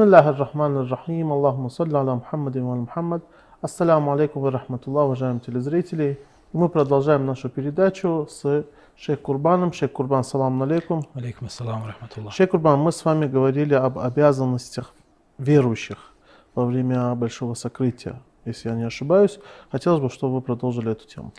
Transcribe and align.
Бисмиллахи 0.00 0.38
рахмани 0.38 0.88
рахим. 0.88 1.32
Аллаху 1.32 1.68
салли 1.68 1.94
аля 1.94 2.14
Мухаммад 2.14 2.56
и 2.56 2.60
Мухаммад. 2.60 3.22
Ассаляму 3.60 4.12
алейкум 4.12 4.42
ва 4.42 4.50
рахматуллах, 4.50 5.04
уважаемые 5.04 5.40
телезрители. 5.40 6.18
Мы 6.54 6.70
продолжаем 6.70 7.26
нашу 7.26 7.50
передачу 7.50 8.26
с 8.30 8.64
Шейх 8.96 9.20
Курбаном. 9.20 9.74
Шейх 9.74 9.92
Курбан, 9.92 10.24
салам 10.24 10.62
алейкум. 10.62 11.02
Алейкум 11.12 11.48
ассалам 11.48 11.86
рахматуллах. 11.86 12.32
Шейх 12.32 12.50
Курбан, 12.50 12.80
мы 12.80 12.92
с 12.92 13.04
вами 13.04 13.26
говорили 13.26 13.74
об 13.74 13.98
обязанностях 13.98 14.94
верующих 15.36 16.14
во 16.54 16.64
время 16.64 17.14
большого 17.14 17.52
сокрытия, 17.52 18.22
если 18.46 18.70
я 18.70 18.76
не 18.76 18.84
ошибаюсь. 18.84 19.38
Хотелось 19.70 20.00
бы, 20.00 20.08
чтобы 20.08 20.36
вы 20.36 20.40
продолжили 20.40 20.92
эту 20.92 21.06
тему. 21.06 21.32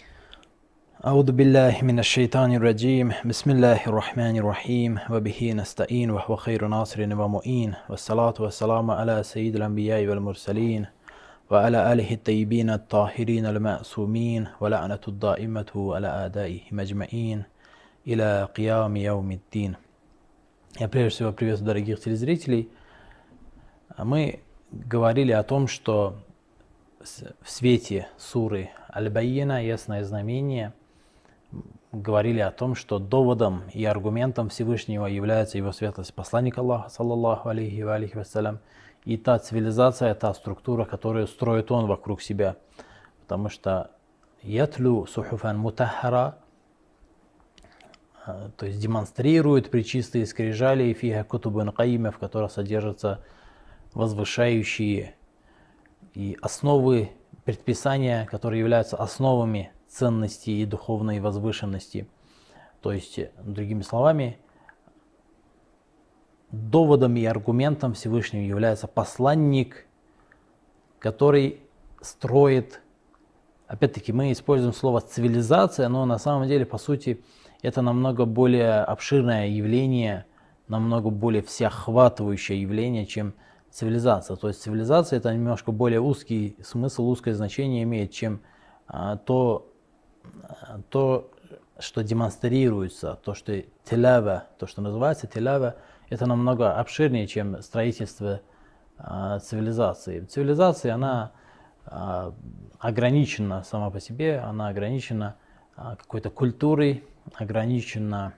أعوذ 1.07 1.33
بالله 1.33 1.83
من 1.83 1.99
الشيطان 1.99 2.55
الرجيم 2.55 3.13
بسم 3.25 3.51
الله 3.51 3.87
الرحمن 3.87 4.37
الرحيم 4.37 4.99
وبه 5.11 5.53
نستعين 5.53 6.11
وهو 6.11 6.37
خير 6.37 6.67
ناصر 6.67 7.01
ومؤين 7.21 7.75
والصلاة 7.89 8.35
والسلام 8.41 8.91
على 8.91 9.23
سيد 9.23 9.57
الأنبياء 9.57 10.07
والمرسلين 10.07 10.87
وعلى 11.51 11.93
آله 11.93 12.15
الطيبين 12.15 12.71
الطاهرين 12.71 13.47
المأسومين 13.47 14.49
ولعنة 14.61 15.05
الدائمة 15.09 15.95
على 15.95 16.09
أعدائهم 16.09 16.81
أجمعين 16.81 17.43
إلى 18.07 18.49
قيام 18.57 18.97
يوم 18.97 19.31
الدين 19.33 19.77
Я 20.81 20.89
прежде 20.89 21.11
всего 21.11 21.33
приветствую 21.33 21.69
дорогих 21.69 22.01
телезрителей. 22.01 22.69
Мы 23.97 24.41
говорили 24.73 25.33
о 25.33 25.43
том, 25.43 25.69
что 25.69 26.17
в 27.41 27.49
свете 27.51 28.09
суры 28.19 28.71
Аль-Байина, 28.95 29.65
ясное 29.65 30.05
знамение, 30.05 30.73
говорили 31.92 32.40
о 32.40 32.52
том, 32.52 32.76
что 32.76 33.00
доводом 33.00 33.64
и 33.74 33.84
аргументом 33.86 34.50
Всевышнего 34.50 35.06
является 35.06 35.58
его 35.58 35.72
светлость 35.72 36.14
посланник 36.14 36.58
Аллаха, 36.58 36.90
саллаллаху 36.90 37.50
алейхи 37.50 37.82
ва 37.82 37.96
алейхи 37.96 38.16
вассалям, 38.16 38.60
и 39.04 39.18
та 39.18 39.40
цивилизация, 39.40 40.14
та 40.16 40.34
структура, 40.34 40.86
которую 40.86 41.28
строит 41.28 41.72
он 41.72 41.88
вокруг 41.88 42.22
себя. 42.22 42.56
Потому 43.22 43.50
что 43.50 43.92
ятлю 44.42 45.06
сухуфан 45.06 45.58
мутахара, 45.58 46.38
а, 48.26 48.52
то 48.56 48.68
есть 48.68 48.80
демонстрирует 48.80 49.72
причистые 49.72 50.26
скрижали 50.26 50.84
и 50.84 50.94
фиха 50.94 51.24
кутубан 51.24 51.72
каима, 51.72 52.12
в 52.12 52.20
которых 52.20 52.52
содержатся 52.52 53.24
возвышающие 53.94 55.16
и 56.14 56.38
основы 56.42 57.12
предписания, 57.44 58.26
которые 58.28 58.60
являются 58.60 58.98
основами 58.98 59.72
ценности 59.92 60.50
и 60.50 60.66
духовной 60.66 61.20
возвышенности. 61.20 62.08
То 62.82 62.92
есть, 62.92 63.20
другими 63.44 63.82
словами, 63.82 64.40
доводом 66.52 67.16
и 67.16 67.26
аргументом 67.26 67.94
Всевышнего 67.94 68.42
является 68.42 68.88
посланник, 68.88 69.86
который 71.00 71.62
строит, 72.02 72.82
опять-таки 73.68 74.12
мы 74.14 74.32
используем 74.32 74.74
слово 74.74 75.02
цивилизация, 75.02 75.88
но 75.90 76.06
на 76.06 76.18
самом 76.18 76.48
деле, 76.48 76.66
по 76.66 76.78
сути, 76.78 77.24
это 77.62 77.82
намного 77.82 78.26
более 78.26 78.82
обширное 78.82 79.48
явление, 79.48 80.26
намного 80.68 81.10
более 81.10 81.44
всеохватывающее 81.44 82.62
явление, 82.62 83.06
чем 83.06 83.34
цивилизация. 83.70 84.36
То 84.36 84.48
есть 84.48 84.62
цивилизация 84.62 85.18
это 85.18 85.34
немножко 85.34 85.72
более 85.72 86.02
узкий 86.02 86.56
смысл, 86.64 87.08
узкое 87.08 87.34
значение 87.34 87.84
имеет, 87.84 88.12
чем 88.12 88.42
а, 88.88 89.18
то, 89.18 89.71
то, 90.90 91.32
что 91.80 92.04
демонстрируется, 92.04 93.20
то, 93.24 93.34
что 93.34 93.64
телява, 93.84 94.46
то, 94.60 94.68
что 94.68 94.82
называется 94.82 95.28
телява, 95.28 95.76
это 96.10 96.26
намного 96.26 96.74
обширнее, 96.74 97.28
чем 97.28 97.62
строительство 97.62 98.42
а, 98.98 99.40
цивилизации. 99.40 100.22
Цивилизация, 100.22 100.94
она 100.94 101.32
а, 101.86 102.34
ограничена 102.80 103.64
сама 103.64 103.90
по 103.90 104.00
себе, 104.00 104.40
она 104.40 104.68
ограничена 104.68 105.36
а, 105.76 105.96
какой-то 105.96 106.30
культурой, 106.30 107.04
ограничена, 107.36 108.34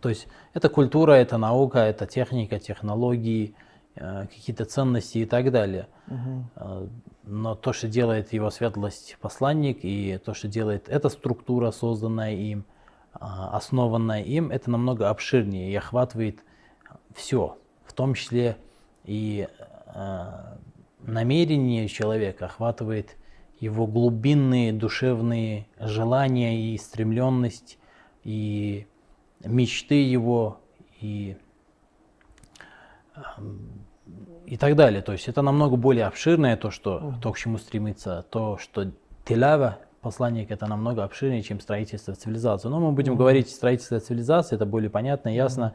то 0.00 0.08
есть 0.08 0.28
это 0.54 0.68
культура, 0.68 1.12
это 1.12 1.36
наука, 1.36 1.80
это 1.80 2.06
техника, 2.06 2.58
технологии, 2.58 3.54
какие-то 3.98 4.64
ценности 4.64 5.18
и 5.18 5.26
так 5.26 5.50
далее. 5.50 5.88
Угу. 6.06 6.88
Но 7.24 7.54
то, 7.54 7.72
что 7.72 7.88
делает 7.88 8.32
его 8.32 8.50
светлость 8.50 9.16
посланник, 9.20 9.80
и 9.82 10.18
то, 10.24 10.34
что 10.34 10.48
делает 10.48 10.88
эта 10.88 11.08
структура, 11.08 11.70
созданная 11.70 12.34
им, 12.34 12.64
а, 13.12 13.56
основанная 13.56 14.22
им, 14.22 14.50
это 14.50 14.70
намного 14.70 15.10
обширнее 15.10 15.70
и 15.70 15.74
охватывает 15.74 16.38
все, 17.14 17.58
в 17.84 17.92
том 17.92 18.14
числе 18.14 18.56
и 19.04 19.48
намерение 21.00 21.88
человека, 21.88 22.46
охватывает 22.46 23.16
его 23.60 23.86
глубинные 23.86 24.72
душевные 24.72 25.66
желания 25.78 26.72
и 26.72 26.78
стремленность, 26.78 27.78
и 28.24 28.86
мечты 29.44 30.02
его, 30.04 30.60
и 31.00 31.36
и 34.46 34.56
так 34.56 34.76
далее. 34.76 35.02
То 35.02 35.12
есть 35.12 35.28
это 35.28 35.42
намного 35.42 35.76
более 35.76 36.06
обширное 36.06 36.56
то, 36.56 36.70
что, 36.70 37.14
то 37.20 37.32
к 37.32 37.38
чему 37.38 37.58
стремится, 37.58 38.24
то, 38.30 38.58
что 38.58 38.90
телява, 39.24 39.78
посланник, 40.00 40.50
это 40.50 40.66
намного 40.66 41.04
обширнее, 41.04 41.42
чем 41.42 41.60
строительство 41.60 42.14
цивилизации. 42.14 42.68
Но 42.68 42.80
мы 42.80 42.92
будем 42.92 43.14
mm-hmm. 43.14 43.16
говорить 43.16 43.50
строительство 43.50 44.00
цивилизации, 44.00 44.56
это 44.56 44.64
более 44.64 44.90
понятно, 44.90 45.28
ясно. 45.28 45.74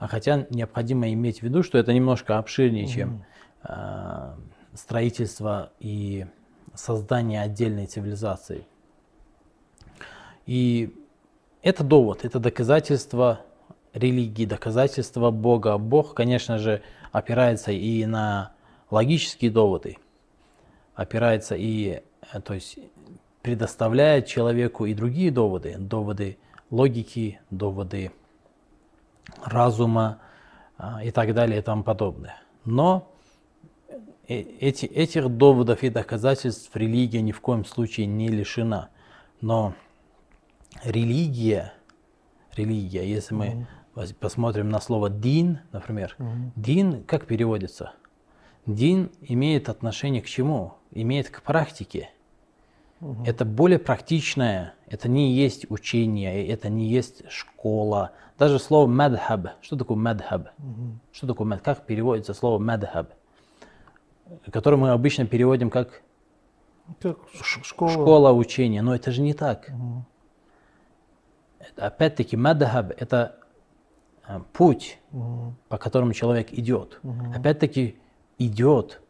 Mm-hmm. 0.00 0.08
Хотя 0.08 0.46
необходимо 0.50 1.12
иметь 1.12 1.40
в 1.40 1.42
виду, 1.42 1.62
что 1.62 1.76
это 1.78 1.92
немножко 1.92 2.38
обширнее, 2.38 2.84
mm-hmm. 2.84 2.94
чем 2.94 3.24
э, 3.64 4.34
строительство 4.74 5.72
и 5.78 6.26
создание 6.74 7.42
отдельной 7.42 7.86
цивилизации. 7.86 8.66
И 10.46 10.96
это 11.62 11.84
довод, 11.84 12.24
это 12.24 12.38
доказательство 12.38 13.40
религии, 13.92 14.44
доказательство 14.44 15.30
Бога. 15.30 15.78
Бог, 15.78 16.14
конечно 16.14 16.58
же, 16.58 16.82
опирается 17.12 17.72
и 17.72 18.04
на 18.06 18.52
логические 18.90 19.50
доводы, 19.50 19.98
опирается 20.94 21.54
и, 21.56 22.02
э, 22.32 22.40
то 22.40 22.54
есть, 22.54 22.78
предоставляет 23.42 24.26
человеку 24.26 24.86
и 24.86 24.94
другие 24.94 25.30
доводы, 25.30 25.76
доводы 25.78 26.38
логики, 26.70 27.40
доводы 27.50 28.12
разума 29.44 30.20
а, 30.76 31.02
и 31.02 31.10
так 31.10 31.34
далее 31.34 31.60
и 31.60 31.62
тому 31.62 31.82
подобное. 31.82 32.40
Но 32.64 33.10
э, 33.88 34.40
эти, 34.60 34.86
этих 34.86 35.28
доводов 35.28 35.82
и 35.82 35.88
доказательств 35.88 36.74
религия 36.76 37.22
ни 37.22 37.32
в 37.32 37.40
коем 37.40 37.64
случае 37.64 38.06
не 38.06 38.28
лишена. 38.28 38.90
Но 39.40 39.74
религия, 40.84 41.72
религия, 42.56 43.08
если 43.08 43.34
мы 43.34 43.66
посмотрим 44.18 44.68
на 44.68 44.80
слово 44.80 45.10
дин, 45.10 45.60
например. 45.72 46.14
Угу. 46.18 46.52
Дин 46.56 47.04
как 47.04 47.26
переводится? 47.26 47.92
Дин 48.66 49.10
имеет 49.20 49.68
отношение 49.68 50.22
к 50.22 50.26
чему? 50.26 50.74
Имеет 50.92 51.30
к 51.30 51.42
практике. 51.42 52.10
Угу. 53.00 53.24
Это 53.24 53.44
более 53.44 53.78
практичное, 53.78 54.74
это 54.86 55.08
не 55.08 55.32
есть 55.32 55.70
учение, 55.70 56.46
это 56.46 56.68
не 56.68 56.88
есть 56.88 57.28
школа. 57.30 58.12
Даже 58.38 58.58
слово 58.58 58.86
мадхаб. 58.86 59.48
Что 59.62 59.76
такое 59.76 59.96
мадхаб? 59.96 60.48
Угу. 60.58 60.98
Что 61.12 61.26
такое 61.26 61.46
мадхаб? 61.46 61.64
Как 61.64 61.86
переводится 61.86 62.34
слово 62.34 62.58
мадхаб? 62.58 63.12
Которое 64.52 64.76
мы 64.76 64.90
обычно 64.90 65.26
переводим 65.26 65.70
как, 65.70 66.02
как 67.00 67.18
школа. 67.42 67.90
школа 67.90 68.32
учения. 68.32 68.82
Но 68.82 68.94
это 68.94 69.10
же 69.10 69.22
не 69.22 69.32
так. 69.32 69.68
Угу. 69.68 70.04
Опять-таки, 71.76 72.36
мадхаб 72.36 72.92
это 72.96 73.39
путь, 74.52 74.98
угу. 75.12 75.54
по 75.68 75.78
которому 75.78 76.12
человек 76.12 76.52
идет. 76.52 77.00
Угу. 77.02 77.32
Опять-таки 77.36 77.98
идет, 78.38 79.00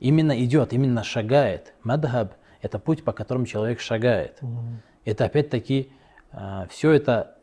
именно 0.00 0.44
идет, 0.44 0.72
именно 0.72 1.04
шагает. 1.04 1.74
Мадхаб– 1.82 2.34
это 2.62 2.78
путь, 2.78 3.04
по 3.04 3.12
которому 3.12 3.46
человек 3.46 3.80
шагает. 3.80 4.38
Угу. 4.42 4.60
Это 5.04 5.24
опять-таки 5.24 5.90
э, 6.32 6.66
все 6.70 6.92
это 6.92 7.36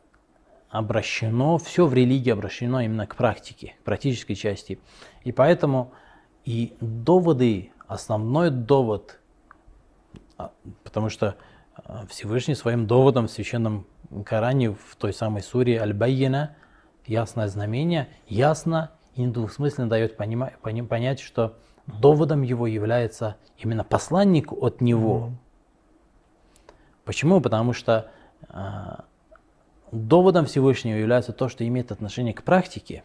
обращено, 0.68 1.56
все 1.58 1.86
в 1.86 1.94
религии 1.94 2.30
обращено 2.30 2.80
именно 2.80 3.06
к 3.06 3.16
практике, 3.16 3.74
к 3.80 3.84
практической 3.84 4.34
части. 4.34 4.78
И 5.24 5.32
поэтому 5.32 5.92
и 6.44 6.76
доводы, 6.80 7.72
основной 7.86 8.50
довод, 8.50 9.18
а, 10.36 10.52
потому 10.84 11.08
что 11.08 11.36
э, 11.76 12.06
Всевышний 12.08 12.54
своим 12.54 12.86
доводом 12.86 13.28
в 13.28 13.30
священном 13.30 13.86
Коране 14.24 14.70
в 14.70 14.96
той 14.98 15.12
самой 15.12 15.42
суре 15.42 15.80
Аль-Байяна– 15.80 16.56
ясное 17.08 17.48
знамение, 17.48 18.08
ясно 18.28 18.92
и 19.14 19.22
недвусмысленно 19.22 19.88
дает 19.88 20.16
понима, 20.16 20.52
пони, 20.62 20.82
понять, 20.82 21.20
что 21.20 21.56
доводом 21.86 22.42
его 22.42 22.66
является 22.66 23.36
именно 23.56 23.82
посланник 23.82 24.52
от 24.52 24.80
него. 24.80 25.30
Mm-hmm. 25.30 26.72
Почему? 27.04 27.40
Потому 27.40 27.72
что 27.72 28.10
э, 28.48 28.54
доводом 29.90 30.44
Всевышнего 30.44 30.96
является 30.96 31.32
то, 31.32 31.48
что 31.48 31.66
имеет 31.66 31.90
отношение 31.90 32.34
к 32.34 32.42
практике. 32.42 33.02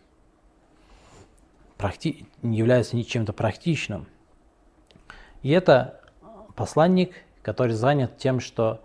практи- 1.78 2.26
не 2.42 2.58
является 2.58 2.96
ни 2.96 3.04
чем-то 3.04 3.34
практичным. 3.34 4.08
И 5.42 5.50
это 5.50 6.02
посланник, 6.56 7.14
который 7.42 7.74
занят 7.74 8.18
тем, 8.18 8.40
что 8.40 8.82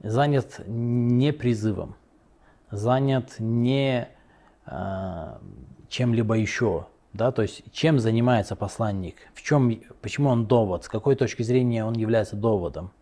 занят 0.00 0.60
не 0.66 1.32
призывом, 1.32 1.96
занят 2.70 3.36
не 3.38 4.08
чем-либо 5.88 6.34
еще. 6.34 6.86
Да, 7.12 7.32
то 7.32 7.42
есть 7.42 7.64
чем 7.72 7.98
занимается 7.98 8.54
посланник, 8.54 9.16
в 9.34 9.42
чем, 9.42 9.80
почему 10.00 10.28
он 10.28 10.46
довод, 10.46 10.84
с 10.84 10.88
какой 10.88 11.16
точки 11.16 11.42
зрения 11.42 11.84
он 11.84 11.94
является 11.94 12.36
доводом, 12.36 12.92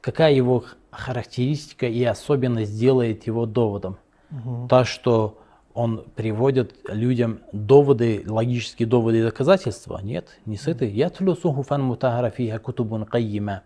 какая 0.00 0.32
его 0.32 0.64
характеристика 0.92 1.86
и 1.86 2.04
особенность 2.04 2.78
делает 2.78 3.26
его 3.26 3.46
доводом. 3.46 3.98
Мгм. 4.30 4.68
То, 4.68 4.84
что 4.84 5.38
он 5.74 6.04
приводит 6.14 6.76
людям 6.88 7.40
доводы, 7.52 8.24
логические 8.26 8.86
доводы 8.86 9.18
и 9.18 9.22
доказательства. 9.22 10.00
Нет, 10.02 10.38
не 10.46 10.56
с 10.56 10.68
этой. 10.68 10.90
Ятлю 10.90 11.34
сухуфан 11.34 11.82
мутахара 11.82 12.30
фиха 12.30 12.58
кутубун 12.58 13.04
кайима. 13.04 13.62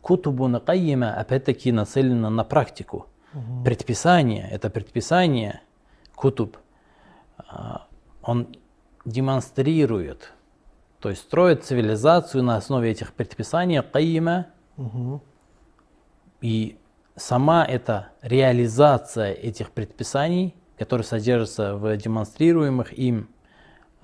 Кутубун 0.00 0.58
кайима 0.60 1.14
опять-таки 1.14 1.72
нацелено 1.72 2.30
на 2.30 2.44
практику. 2.44 3.06
Предписание, 3.64 4.48
это 4.50 4.70
предписание, 4.70 5.60
кутуб, 6.16 6.56
а, 7.38 7.86
он 8.22 8.56
демонстрирует, 9.04 10.32
то 10.98 11.10
есть 11.10 11.22
строит 11.22 11.64
цивилизацию 11.64 12.42
на 12.42 12.56
основе 12.56 12.90
этих 12.90 13.12
предписаний 13.12 13.80
кайима, 13.82 14.46
Мгм. 14.76 15.22
и 16.40 16.76
сама 17.14 17.64
эта 17.64 18.08
реализация 18.22 19.32
этих 19.32 19.70
предписаний, 19.70 20.54
которые 20.78 21.04
содержатся 21.04 21.76
в 21.76 21.96
демонстрируемых 21.96 22.92
им 22.98 23.28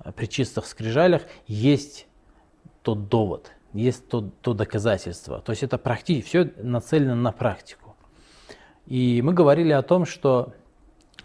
э, 0.03 0.11
причистых 0.13 0.65
скрижалях, 0.65 1.23
есть 1.45 2.07
тот 2.81 3.09
довод, 3.09 3.51
есть 3.73 4.07
то, 4.07 4.21
то 4.41 4.53
доказательство. 4.53 5.41
То 5.41 5.51
есть 5.51 5.63
это 5.63 5.77
практи, 5.77 6.21
все 6.21 6.51
нацелено 6.57 7.15
на 7.15 7.31
практику. 7.31 7.95
И 8.85 9.21
мы 9.21 9.33
говорили 9.33 9.71
о 9.71 9.81
том, 9.81 10.05
что 10.05 10.53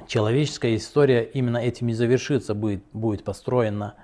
человеческая 0.06 0.77
история 0.77 1.23
именно 1.25 1.59
этим 1.59 1.89
и 1.89 1.93
завершится, 1.93 2.55
будет, 2.55 2.83
будет 2.93 3.25
построена 3.25 3.95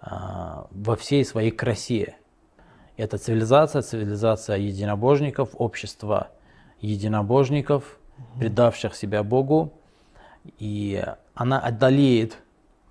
а, 0.00 0.66
во 0.70 0.96
всей 0.96 1.24
своей 1.24 1.50
красе. 1.50 2.16
Это 2.96 3.18
цивилизация, 3.18 3.82
цивилизация 3.82 4.56
единобожников, 4.56 5.50
общество 5.54 6.28
единобожников, 6.80 7.98
предавших 8.38 8.94
себя 8.94 9.22
Богу. 9.22 9.72
И 10.58 11.02
она 11.34 11.58
одолеет 11.58 12.38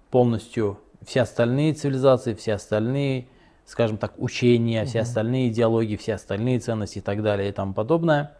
полностью 0.09 0.79
все 1.05 1.21
остальные 1.21 1.73
цивилизации, 1.73 2.33
все 2.33 2.53
остальные, 2.53 3.27
скажем 3.65 3.97
так, 3.97 4.13
учения, 4.17 4.85
все 4.85 5.01
остальные 5.01 5.49
идеологии, 5.49 5.95
все 5.95 6.15
остальные 6.15 6.59
ценности 6.59 6.97
и 6.97 7.01
так 7.01 7.21
далее 7.21 7.49
и 7.49 7.51
тому 7.51 7.73
подобное. 7.73 8.37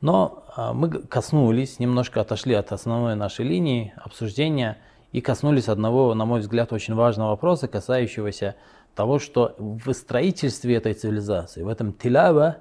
Но 0.00 0.44
а, 0.54 0.72
мы 0.72 0.90
коснулись, 0.90 1.78
немножко 1.78 2.20
отошли 2.20 2.54
от 2.54 2.72
основной 2.72 3.16
нашей 3.16 3.44
линии 3.44 3.92
обсуждения 3.96 4.78
и 5.12 5.20
коснулись 5.20 5.68
одного, 5.68 6.14
на 6.14 6.24
мой 6.24 6.40
взгляд, 6.40 6.72
очень 6.72 6.94
важного 6.94 7.30
вопроса, 7.30 7.68
касающегося 7.68 8.56
того, 8.94 9.18
что 9.18 9.54
в 9.58 9.92
строительстве 9.92 10.76
этой 10.76 10.94
цивилизации, 10.94 11.62
в 11.62 11.68
этом 11.68 11.92
тилява, 11.92 12.58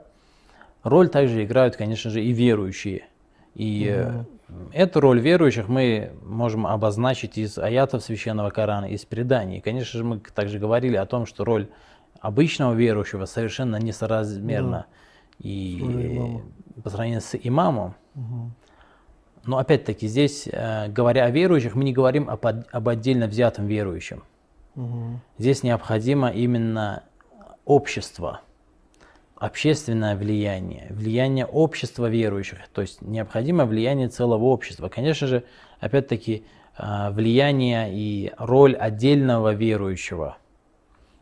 роль 0.83 1.09
также 1.09 1.44
играют, 1.44 1.75
конечно 1.75 2.11
же, 2.11 2.23
и 2.23 2.31
верующие. 2.31 3.06
И 3.56 3.88
э, 3.88 4.23
эту 4.71 4.99
роль 4.99 5.19
верующих 5.19 5.67
мы 5.67 6.13
можем 6.23 6.65
обозначить 6.65 7.38
из 7.38 7.57
аятов 7.57 8.03
Священного 8.03 8.49
Корана, 8.49 8.85
из 8.85 9.06
преданий. 9.06 9.61
Конечно 9.61 9.99
же, 9.99 10.03
мы 10.03 10.19
также 10.19 10.59
говорили 10.59 10.95
о 10.95 11.06
том, 11.06 11.25
что 11.25 11.44
роль 11.44 11.67
обычного 12.19 12.73
верующего 12.73 13.25
совершенно 13.25 13.75
несоразмерна 13.77 14.88
и 15.39 15.80
имама. 15.80 16.41
по 16.83 16.89
сравнению 16.89 17.21
с 17.21 17.35
имамом. 17.35 17.95
Мгм. 18.15 18.53
Но 19.45 19.57
опять-таки 19.57 20.07
здесь, 20.07 20.47
э, 20.51 20.88
говоря 20.88 21.25
о 21.25 21.30
верующих, 21.30 21.75
мы 21.75 21.83
не 21.83 21.94
говорим 21.94 22.30
об, 22.30 22.45
об 22.45 22.89
отдельно 22.89 23.27
взятом 23.27 23.68
верующем. 23.68 24.24
Мгм. 24.75 25.21
Здесь 25.38 25.63
необходимо 25.63 26.30
именно 26.30 27.03
общество, 27.65 28.41
общественное 29.35 30.15
влияние, 30.15 30.88
влияние 30.89 31.45
общества 31.45 32.09
верующих, 32.09 32.59
то 32.74 32.81
есть 32.81 33.01
необходимо 33.01 33.65
влияние 33.65 34.07
целого 34.07 34.45
общества. 34.45 34.88
Конечно 34.88 35.27
же, 35.27 35.44
опять-таки, 35.80 36.45
э, 36.77 37.12
влияние 37.12 37.89
и 37.94 38.31
роль 38.38 38.75
отдельного 38.75 39.53
верующего. 39.53 40.38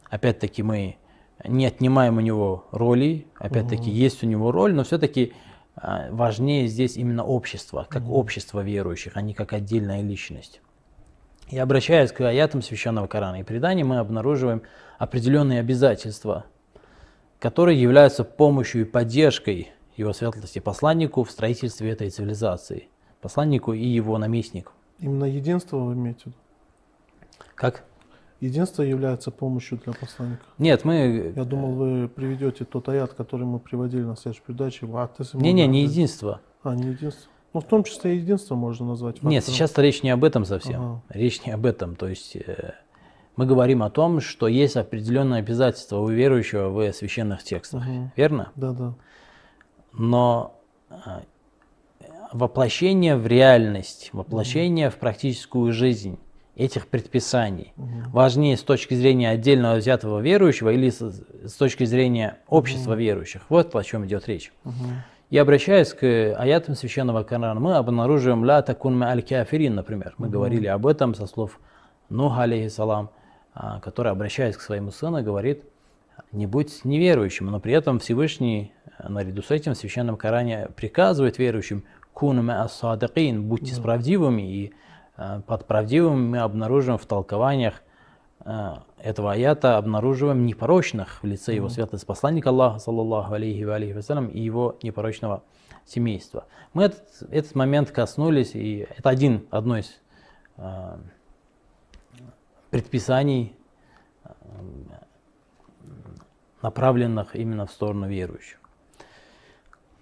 Опять-таки 0.10 0.62
мы 0.62 0.98
не 1.44 1.66
отнимаем 1.66 2.18
у 2.18 2.22
него 2.22 2.66
роли, 2.72 3.28
опять-таки 3.38 3.90
есть 3.90 4.24
у 4.24 4.28
него 4.28 4.52
роль, 4.52 4.74
но 4.74 4.84
все-таки 4.84 5.34
важнее 5.76 6.68
здесь 6.68 6.98
именно 6.98 7.24
общество, 7.24 7.88
как 7.90 8.08
общество 8.10 8.62
верующих, 8.62 9.15
а 9.15 9.22
не 9.22 9.34
как 9.34 9.54
отдельная 9.54 10.01
личность. 10.01 10.62
И 11.50 11.58
обращаясь 11.58 12.12
к 12.12 12.22
аятам 12.22 12.62
Священного 12.62 13.08
Корана 13.08 13.42
и 13.42 13.44
преданий, 13.44 13.84
мы 13.84 13.98
обнаруживаем 13.98 14.62
определенные 14.98 15.60
обязательства, 15.60 16.46
которые 17.39 17.82
являются 17.82 18.24
помощью 18.24 18.82
и 18.82 18.86
поддержкой 18.86 19.72
его 19.98 20.13
светлости 20.13 20.60
посланнику 20.60 21.24
в 21.24 21.32
строительстве 21.32 21.89
этой 21.92 22.10
цивилизации, 22.10 22.88
посланнику 23.20 23.74
и 23.74 23.86
его 23.86 24.18
наместнику. 24.18 24.72
Именно 25.00 25.25
единство 25.25 25.77
вы 25.77 25.94
имеете 25.94 26.22
в 26.22 26.25
виду? 26.27 26.38
Как? 27.56 27.84
Единство 28.41 28.81
является 28.81 29.29
помощью 29.29 29.77
для 29.77 29.93
посланника. 29.93 30.41
Нет, 30.57 30.83
мы... 30.83 31.31
Я 31.36 31.45
думал, 31.45 31.74
вы 31.74 32.07
приведете 32.10 32.65
тот 32.65 32.89
аят, 32.89 33.13
который 33.13 33.45
мы 33.45 33.60
приводили 33.60 34.01
на 34.01 34.15
следующей 34.15 34.41
передаче. 34.45 34.88
«Ва'тасиму 34.88 35.41
Не-не, 35.41 35.67
не 35.67 35.83
единство. 35.83 36.41
А, 36.63 36.75
не 36.75 36.89
единство. 36.89 37.31
Ну, 37.53 37.60
в 37.60 37.65
том 37.65 37.83
числе 37.83 38.15
и 38.15 38.17
единство 38.17 38.55
можно 38.55 38.88
назвать. 38.88 39.21
Нет, 39.21 39.43
фактором. 39.43 39.55
сейчас 39.55 39.77
речь 39.77 40.01
не 40.01 40.10
об 40.10 40.24
этом 40.24 40.45
совсем. 40.45 40.81
Ага. 40.81 41.01
Речь 41.10 41.45
не 41.45 41.51
об 41.51 41.67
этом. 41.67 41.95
То 41.95 42.07
есть 42.07 42.36
э, 42.36 42.74
мы 43.36 43.45
говорим 43.45 43.83
о 43.83 43.91
том, 43.91 44.21
что 44.21 44.48
есть 44.48 44.75
определенные 44.75 45.39
обязательства 45.39 45.98
у 45.98 46.07
верующего 46.10 46.69
в 46.69 46.93
священных 46.93 47.43
текстах. 47.43 47.86
Мгм. 47.86 48.12
Верно? 48.15 48.51
Да, 48.55 48.71
да. 48.71 48.95
Но 49.93 50.60
а, 50.89 51.21
воплощение 52.31 53.17
в 53.17 53.27
реальность, 53.27 54.10
воплощение 54.13 54.89
в 54.89 54.95
практическую 54.95 55.71
жизнь 55.74 56.17
этих 56.55 56.88
предписаний 56.88 57.74
важнее 57.77 58.58
с 58.58 58.63
точки 58.63 58.93
зрения 58.93 59.29
отдельного 59.29 59.75
взятого 59.75 60.20
верующего 60.20 60.70
или 60.70 60.89
с, 60.89 61.00
с 61.00 61.53
точки 61.53 61.86
зрения 61.86 62.39
общества 62.48 62.93
верующих. 62.93 63.43
Вот 63.50 63.75
о 63.75 63.84
чем 63.84 64.05
идет 64.05 64.27
речь. 64.27 64.51
И 65.29 65.38
обращаясь 65.38 65.93
к 65.93 66.03
аятам 66.03 66.75
священного 66.75 67.24
Корана, 67.24 67.60
мы 67.60 67.75
обнаруживаем 67.75 68.43
ла 68.43 68.62
такун 68.62 68.98
ма 68.98 69.08
аль 69.08 69.24
кафирин, 69.24 69.75
например. 69.75 70.13
Мы 70.17 70.27
говорили 70.27 70.67
об 70.67 70.86
этом 70.86 71.15
со 71.15 71.25
слов 71.25 71.58
Нуха, 72.10 72.41
алейхиссалам, 72.41 73.12
а, 73.53 73.79
который, 73.79 74.12
обращаясь 74.12 74.58
к 74.58 74.62
своему 74.62 74.91
сыну, 74.91 75.24
говорит, 75.24 75.63
не 76.34 76.48
будь 76.48 76.84
неверующим, 76.84 77.46
но 77.46 77.62
при 77.62 77.72
этом 77.72 78.00
Всевышний 78.00 78.74
а, 78.98 79.08
наряду 79.08 79.41
с 79.41 79.51
этим 79.51 79.74
в 79.74 79.77
священном 79.77 80.17
Коране 80.17 80.67
приказывает 80.75 81.38
верующим 81.38 81.86
кун 82.13 82.46
ма 82.46 82.63
ас-садикин, 82.63 83.43
будьте 83.43 83.81
правдивыми, 83.81 84.41
и 84.41 84.74
под 85.15 85.65
правдивыми 85.68 86.30
мы 86.30 86.38
обнаруживаем 86.39 86.98
в 86.98 87.06
толкованиях 87.06 87.82
а, 88.44 88.84
этого 88.98 89.34
аята 89.34 89.77
обнаруживаем 89.77 90.46
непорочных 90.46 91.22
в 91.22 91.27
лице 91.27 91.53
его 91.53 91.70
светлости 91.70 92.06
посланника 92.06 92.50
Аллаха, 92.50 92.80
саллаллаху 92.80 93.34
алейхи 93.34 93.63
ва 93.63 93.75
алейхи 93.75 93.94
вассалям, 93.94 94.27
и 94.27 94.39
его 94.39 94.77
непорочного 94.82 95.44
семейства. 95.86 96.46
Мы 96.74 96.84
этот, 96.86 97.03
этот 97.30 97.53
момент 97.53 97.91
коснулись, 97.91 98.56
и 98.56 98.88
это 98.98 99.10
один, 99.10 99.46
одно 99.51 99.77
из 99.77 100.00
а, 100.58 101.00
предписаний, 102.72 103.56
направленных 106.62 107.36
именно 107.36 107.65
в 107.65 107.72
сторону 107.72 108.08
верующих. 108.08 108.61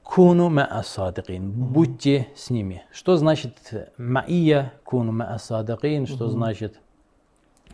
Куну 0.10 0.50
ма'асадикин. 0.50 1.52
Будьте 1.52 2.30
с 2.36 2.50
ними. 2.50 2.84
Что 2.92 3.16
значит 3.16 3.94
ма'ия 4.00 4.72
куну 4.84 5.12
ма'асадикин? 5.12 6.08
Что 6.08 6.30
значит 6.30 6.80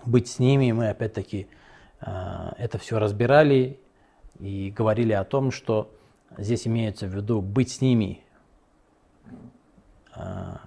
быть 0.06 0.28
с 0.28 0.38
ними? 0.40 0.74
Мы 0.74 0.90
опять-таки 0.90 1.48
э, 2.02 2.52
это 2.58 2.78
все 2.78 3.00
разбирали 3.00 3.80
и 4.42 4.70
говорили 4.76 5.14
о 5.14 5.24
том, 5.24 5.50
что 5.50 5.90
здесь 6.38 6.68
имеется 6.68 7.08
в 7.08 7.16
виду 7.16 7.42
быть 7.42 7.72
с 7.72 7.80
ними 7.80 8.20
э, 10.14 10.58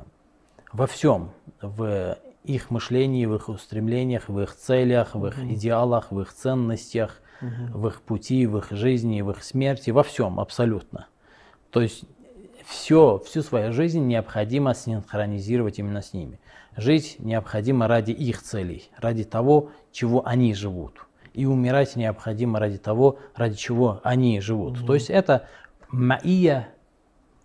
во 0.72 0.86
всем, 0.86 1.32
в 1.60 2.16
их 2.44 2.70
мышлении, 2.70 3.26
в 3.26 3.34
их 3.34 3.50
устремлениях, 3.50 4.30
в 4.30 4.40
их 4.40 4.56
целях, 4.56 5.14
в 5.14 5.26
их 5.26 5.38
идеалах, 5.38 6.12
в 6.12 6.20
их 6.22 6.32
ценностях, 6.32 7.20
в 7.42 7.88
их 7.88 8.00
пути, 8.00 8.46
в 8.46 8.56
их 8.56 8.70
жизни, 8.70 9.20
в 9.20 9.32
их 9.32 9.44
смерти, 9.44 9.90
во 9.90 10.02
всем 10.02 10.40
абсолютно. 10.40 11.08
То 11.70 11.80
есть 11.80 12.04
все, 12.64 13.20
всю 13.24 13.42
свою 13.42 13.72
жизнь 13.72 14.06
необходимо 14.06 14.74
синхронизировать 14.74 15.78
именно 15.78 16.02
с 16.02 16.12
ними. 16.12 16.38
Жить 16.76 17.16
необходимо 17.18 17.88
ради 17.88 18.12
их 18.12 18.42
целей, 18.42 18.90
ради 18.96 19.24
того, 19.24 19.70
чего 19.90 20.26
они 20.26 20.54
живут. 20.54 21.06
И 21.34 21.46
умирать 21.46 21.96
необходимо 21.96 22.58
ради 22.58 22.78
того, 22.78 23.18
ради 23.34 23.56
чего 23.56 24.00
они 24.02 24.40
живут. 24.40 24.84
То 24.86 24.94
есть 24.94 25.10
это 25.10 25.46
маия 25.88 26.68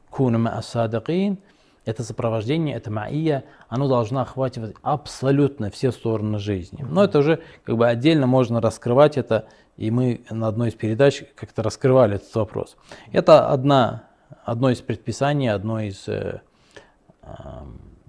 куна 0.10 0.58
асадакин, 0.58 1.40
это 1.86 2.04
сопровождение, 2.04 2.76
это 2.76 2.92
маия, 2.92 3.44
оно 3.68 3.88
должно 3.88 4.22
охватывать 4.22 4.76
абсолютно 4.82 5.70
все 5.70 5.92
стороны 5.92 6.40
жизни. 6.40 6.86
Но 6.88 7.04
это 7.04 7.20
уже 7.20 7.42
как 7.64 7.78
бы 7.78 7.88
отдельно 7.88 8.28
можно 8.28 8.62
раскрывать 8.62 9.18
это, 9.18 9.48
и 9.76 9.92
мы 9.92 10.24
на 10.30 10.48
одной 10.48 10.70
из 10.70 10.76
передач 10.76 11.24
как-то 11.36 11.64
раскрывали 11.64 12.16
этот 12.16 12.34
вопрос. 12.36 12.78
Это 13.12 13.50
одна, 13.50 14.04
одно 14.44 14.70
из 14.70 14.82
предписаний, 14.82 15.50
одно 15.50 15.80
из 15.80 16.08
э, 16.08 16.42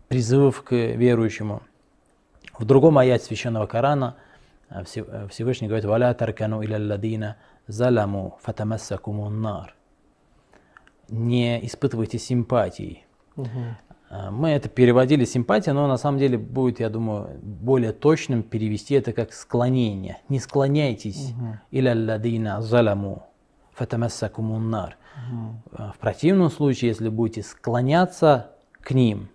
призывов 0.09 0.63
к 0.63 0.73
верующему. 0.73 1.63
В 2.59 2.65
другом 2.65 2.99
аяте 2.99 3.25
священного 3.25 3.67
Корана 3.67 4.17
э, 4.71 4.85
э, 4.95 5.29
Всевышний 5.29 5.69
говорит 5.69 5.85
«Валя 5.85 6.15
таркану 6.15 6.63
иля 6.63 6.79
ладина 6.79 7.37
заламу 7.67 8.39
фатамассакуму 8.43 9.29
нар». 9.29 9.75
Не 11.09 11.65
испытывайте 11.67 12.19
симпатии. 12.19 13.05
Угу. 13.37 13.49
Мы 14.31 14.51
это 14.51 14.69
переводили 14.69 15.25
симпатия, 15.25 15.73
но 15.73 15.89
на 15.89 15.97
самом 15.97 16.19
деле 16.19 16.39
будет, 16.39 16.79
я 16.79 16.89
думаю, 16.89 17.39
более 17.43 17.93
точным 17.93 18.43
перевести 18.43 18.95
это 18.95 19.13
как 19.13 19.33
склонение. 19.33 20.19
Не 20.29 20.39
склоняйтесь 20.39 21.33
угу. 21.33 21.59
иля 21.73 21.95
ладина 21.95 22.63
заламу 22.63 23.27
фатамассакуму 23.75 24.59
нар. 24.59 24.97
Угу. 25.29 25.93
В 25.95 25.99
противном 25.99 26.51
случае, 26.51 26.89
если 26.89 27.09
будете 27.09 27.43
склоняться 27.43 28.53
к 28.81 28.93
ним 28.93 29.29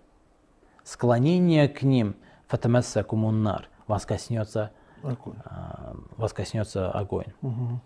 склонение 0.90 1.68
к 1.68 1.82
ним, 1.82 2.16
фатамасса 2.48 3.04
кумуннар, 3.04 3.68
вас 3.86 4.04
коснется 4.06 4.72
огонь. 5.02 5.36
А, 5.44 5.94
вас 6.16 6.32
коснется 6.32 6.90
огонь. 6.90 7.26
Угу. 7.42 7.80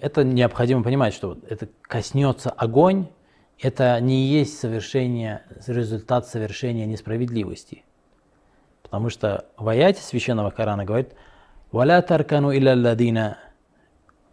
Это 0.00 0.24
необходимо 0.24 0.82
понимать, 0.82 1.14
что 1.14 1.38
это 1.48 1.68
коснется 1.82 2.50
огонь, 2.50 3.08
это 3.58 4.00
не 4.00 4.26
есть 4.26 4.58
совершение, 4.58 5.42
результат 5.66 6.26
совершения 6.26 6.86
несправедливости. 6.86 7.84
Потому 8.82 9.08
что 9.10 9.46
в 9.56 9.68
аяте 9.68 10.02
священного 10.02 10.50
Корана 10.50 10.84
говорит, 10.84 11.14
«Валя 11.70 12.02
таркану 12.02 12.52
илля 12.52 12.74
ладина 12.74 13.38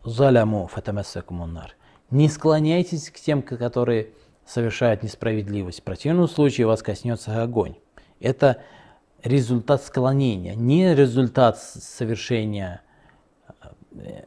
заламу 0.09 0.67
фатамассакумуннар». 0.67 1.75
Не 2.09 2.29
склоняйтесь 2.29 3.09
к 3.09 3.19
тем, 3.19 3.41
которые 3.41 4.09
совершает 4.45 5.03
несправедливость. 5.03 5.81
В 5.81 5.83
противном 5.83 6.27
случае 6.27 6.67
вас 6.67 6.81
коснется 6.81 7.43
огонь. 7.43 7.75
Это 8.19 8.61
результат 9.23 9.83
склонения, 9.83 10.55
не 10.55 10.95
результат 10.95 11.59
совершения 11.59 12.81
э, 13.91 14.23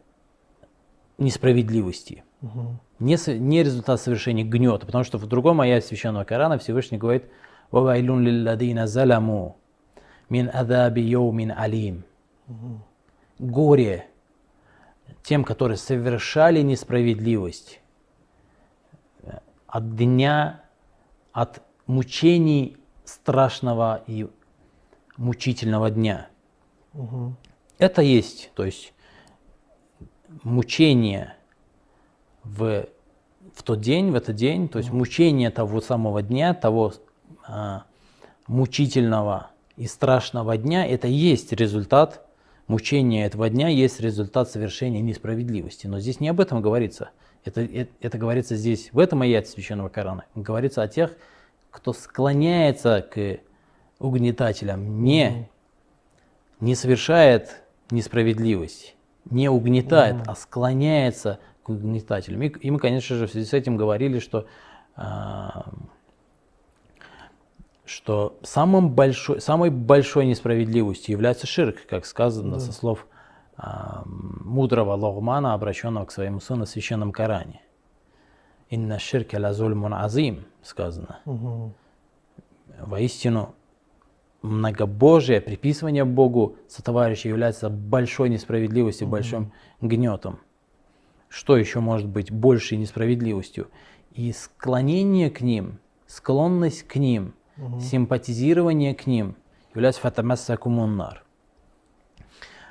несправедливости. 1.18 2.22
Угу. 2.42 2.78
Не, 3.00 3.38
не 3.38 3.62
результат 3.62 4.00
совершения 4.00 4.44
гнета, 4.44 4.84
потому 4.84 5.04
что 5.04 5.18
в 5.18 5.26
другом 5.26 5.60
аяте 5.60 5.87
Священного 5.87 6.25
Корана 6.25 6.58
Всевышний 6.58 6.99
говорит 6.99 7.25
«Вавайлун 7.70 8.22
лилладина 8.22 8.87
заламу 8.87 9.56
мин 10.28 10.50
адаби 10.52 11.00
йоумин 11.00 11.52
алим». 11.56 12.04
Горе 13.38 14.06
тем, 15.23 15.45
которые 15.45 15.77
совершали 15.77 16.61
несправедливость 16.62 17.81
от 19.67 19.95
дня, 19.95 20.65
от 21.33 21.62
мучений 21.87 22.77
страшного 23.05 24.03
и 24.07 24.29
мучительного 25.17 25.91
дня. 25.91 26.29
Угу. 26.95 27.35
Это 27.79 28.03
есть, 28.03 28.50
то 28.55 28.65
есть 28.65 28.93
мучение 30.43 31.35
в, 32.43 32.87
в 33.55 33.62
тот 33.62 33.81
день, 33.81 34.11
в 34.11 34.15
этот 34.17 34.35
день, 34.35 34.69
то 34.69 34.79
есть 34.79 34.91
мучение 34.91 35.50
того 35.50 35.81
самого 35.81 36.23
дня, 36.23 36.53
того 36.53 36.93
а, 37.47 37.85
мучительного 38.47 39.50
и 39.77 39.87
страшного 39.87 40.57
дня, 40.57 40.87
это 40.87 41.07
есть 41.07 41.53
результат 41.53 42.27
мучения 42.71 43.27
этого 43.27 43.50
дня, 43.50 43.69
есть 43.69 44.00
результат 44.00 44.49
совершения 44.49 45.00
несправедливости. 45.00 45.87
Но 45.87 45.99
здесь 45.99 46.21
не 46.21 46.29
об 46.29 46.41
этом 46.41 46.62
говорится. 46.62 47.11
Это, 47.45 47.62
это, 47.62 47.91
это 48.00 48.19
говорится 48.19 48.55
здесь, 48.57 48.91
в 48.93 48.99
этом 48.99 49.23
аяте 49.23 49.50
Священного 49.50 49.89
Корана. 49.89 50.25
Говорится 50.35 50.83
о 50.83 50.89
тех, 50.89 51.17
кто 51.71 51.93
склоняется 51.93 53.07
к 53.12 53.41
угнетателям, 53.99 55.03
не, 55.03 55.49
не 56.61 56.75
совершает 56.75 57.62
несправедливость, 57.91 58.95
не 59.31 59.49
угнетает, 59.49 60.17
mm-hmm. 60.17 60.25
а 60.27 60.35
склоняется 60.35 61.39
к 61.62 61.71
угнетателям. 61.71 62.43
И, 62.43 62.49
и 62.49 62.71
мы, 62.71 62.79
конечно 62.79 63.17
же, 63.17 63.27
в 63.27 63.31
связи 63.31 63.47
с 63.47 63.53
этим 63.53 63.77
говорили, 63.77 64.19
что, 64.19 64.47
а, 64.97 65.71
что 67.90 68.38
самым 68.42 68.90
большой, 68.90 69.40
самой 69.40 69.70
большой 69.70 70.26
несправедливостью 70.26 71.12
является 71.12 71.47
ширк, 71.47 71.87
как 71.88 72.06
сказано 72.06 72.54
mm-hmm. 72.54 72.61
со 72.61 72.73
слов 72.73 73.06
мудрого 74.04 74.94
Логмана, 74.94 75.54
обращенного 75.54 76.06
к 76.06 76.12
своему 76.12 76.40
сыну 76.40 76.64
в 76.64 76.68
священном 76.68 77.12
Коране. 77.12 77.61
«Инна 78.70 78.99
ширка 78.99 79.37
лазульмун 79.38 79.92
азим» 79.92 80.47
сказано. 80.62 81.18
Угу. 81.25 81.75
Воистину, 82.80 83.54
многобожие, 84.42 85.40
приписывание 85.40 86.04
Богу 86.04 86.56
сотоварища 86.68 87.28
является 87.28 87.68
большой 87.68 88.28
несправедливостью, 88.28 89.06
угу. 89.06 89.12
большим 89.12 89.52
гнетом. 89.80 90.38
Что 91.28 91.56
еще 91.56 91.80
может 91.80 92.09
быть 92.09 92.30
большей 92.30 92.78
несправедливостью? 92.78 93.68
И 94.12 94.32
склонение 94.32 95.30
к 95.30 95.40
ним, 95.40 95.78
склонность 96.06 96.85
к 96.85 96.97
ним, 96.97 97.35
угу. 97.57 97.80
симпатизирование 97.80 98.95
к 98.95 99.07
ним 99.07 99.37
является 99.75 100.00
фатамасса 100.00 100.57
кумуннар. 100.57 101.25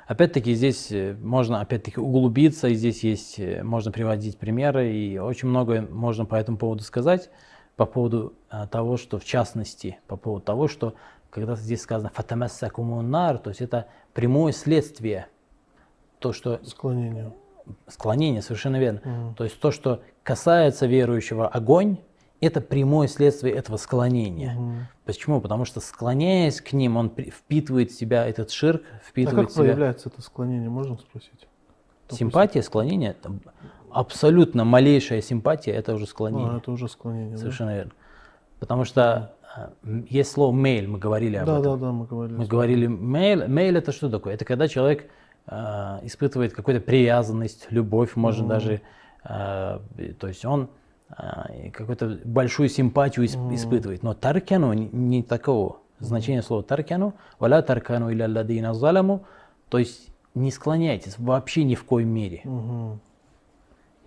Опять-таки 0.06 0.54
здесь 0.54 0.90
э, 0.90 1.14
можно 1.22 1.60
опять-таки 1.60 2.00
углубиться, 2.00 2.66
и 2.66 2.74
здесь 2.74 3.04
есть, 3.04 3.38
э, 3.38 3.62
можно 3.62 3.92
приводить 3.92 4.38
примеры, 4.38 4.92
и 4.92 5.18
очень 5.18 5.48
многое 5.48 5.82
можно 5.82 6.24
по 6.24 6.34
этому 6.34 6.58
поводу 6.58 6.82
сказать, 6.82 7.30
по 7.76 7.86
поводу 7.86 8.34
а, 8.50 8.66
того, 8.66 8.96
что 8.96 9.18
в 9.18 9.24
частности, 9.24 10.00
по 10.08 10.16
поводу 10.16 10.44
того, 10.44 10.68
что 10.68 10.94
когда 11.30 11.54
здесь 11.54 11.80
сказано 11.82 12.10
«фатамасса 12.12 12.68
кумунар», 12.70 13.38
то 13.38 13.50
есть 13.50 13.60
это 13.60 13.86
прямое 14.12 14.52
следствие, 14.52 15.28
то, 16.18 16.32
что... 16.32 16.60
Склонение. 16.64 17.32
Склонение, 17.86 18.42
совершенно 18.42 18.76
верно. 18.76 19.00
Угу. 19.04 19.34
То 19.36 19.44
есть 19.44 19.60
то, 19.60 19.70
что 19.70 20.02
касается 20.24 20.86
верующего 20.86 21.46
огонь, 21.46 21.98
это 22.40 22.60
прямое 22.60 23.06
следствие 23.06 23.54
этого 23.54 23.76
склонения. 23.76 24.56
Угу. 24.56 24.72
Почему? 25.04 25.40
Потому 25.40 25.64
что 25.64 25.80
склоняясь 25.80 26.60
к 26.60 26.72
ним, 26.72 26.96
он 26.96 27.10
впитывает 27.10 27.90
в 27.90 27.98
себя 27.98 28.26
этот 28.26 28.50
ширк, 28.50 28.82
впитывает 29.06 29.38
а 29.38 29.46
как 29.46 29.52
себя... 29.52 29.64
проявляется 29.64 30.08
это 30.08 30.22
склонение, 30.22 30.70
можно 30.70 30.96
спросить? 30.96 31.46
Симпатия, 32.08 32.62
склонение, 32.62 33.12
там, 33.12 33.40
абсолютно 33.90 34.64
малейшая 34.64 35.20
симпатия, 35.20 35.72
это 35.72 35.94
уже 35.94 36.06
склонение. 36.06 36.54
А, 36.54 36.58
это 36.58 36.72
уже 36.72 36.88
склонение. 36.88 37.36
Совершенно 37.36 37.70
да? 37.70 37.76
верно. 37.76 37.92
Потому 38.58 38.84
что 38.84 39.34
э, 39.56 40.02
есть 40.08 40.32
слово 40.32 40.52
мейл, 40.52 40.90
мы 40.90 40.98
говорили 40.98 41.36
об 41.36 41.46
да, 41.46 41.60
этом. 41.60 41.78
Да, 41.78 41.86
да, 41.86 41.92
мы 41.92 42.06
говорили. 42.06 42.36
Мы 42.36 42.46
говорили 42.46 42.86
мейл. 42.86 43.46
Мейл 43.46 43.76
это 43.76 43.92
что 43.92 44.10
такое? 44.10 44.34
Это 44.34 44.44
когда 44.44 44.66
человек 44.66 45.08
э, 45.46 45.98
испытывает 46.02 46.52
какую-то 46.52 46.84
привязанность, 46.84 47.68
любовь, 47.70 48.16
может 48.16 48.46
mm. 48.46 48.48
даже, 48.48 48.80
э, 49.24 49.78
то 50.18 50.26
есть 50.26 50.44
он 50.44 50.68
какую-то 51.72 52.20
большую 52.24 52.68
симпатию 52.68 53.26
mm. 53.26 53.54
испытывает. 53.54 54.02
Но 54.02 54.14
таркану 54.14 54.72
не, 54.72 55.22
такого. 55.22 55.78
Значение 55.98 56.42
слова 56.42 56.62
таркану, 56.62 57.14
валя 57.38 57.62
таркану 57.62 58.10
или 58.10 58.22
ладина 58.22 58.72
заламу, 58.72 59.26
то 59.68 59.78
есть 59.78 60.08
не 60.34 60.50
склоняйтесь 60.50 61.18
вообще 61.18 61.64
ни 61.64 61.74
в 61.74 61.84
коем 61.84 62.08
мере. 62.08 62.40
Mm-hmm. 62.44 62.98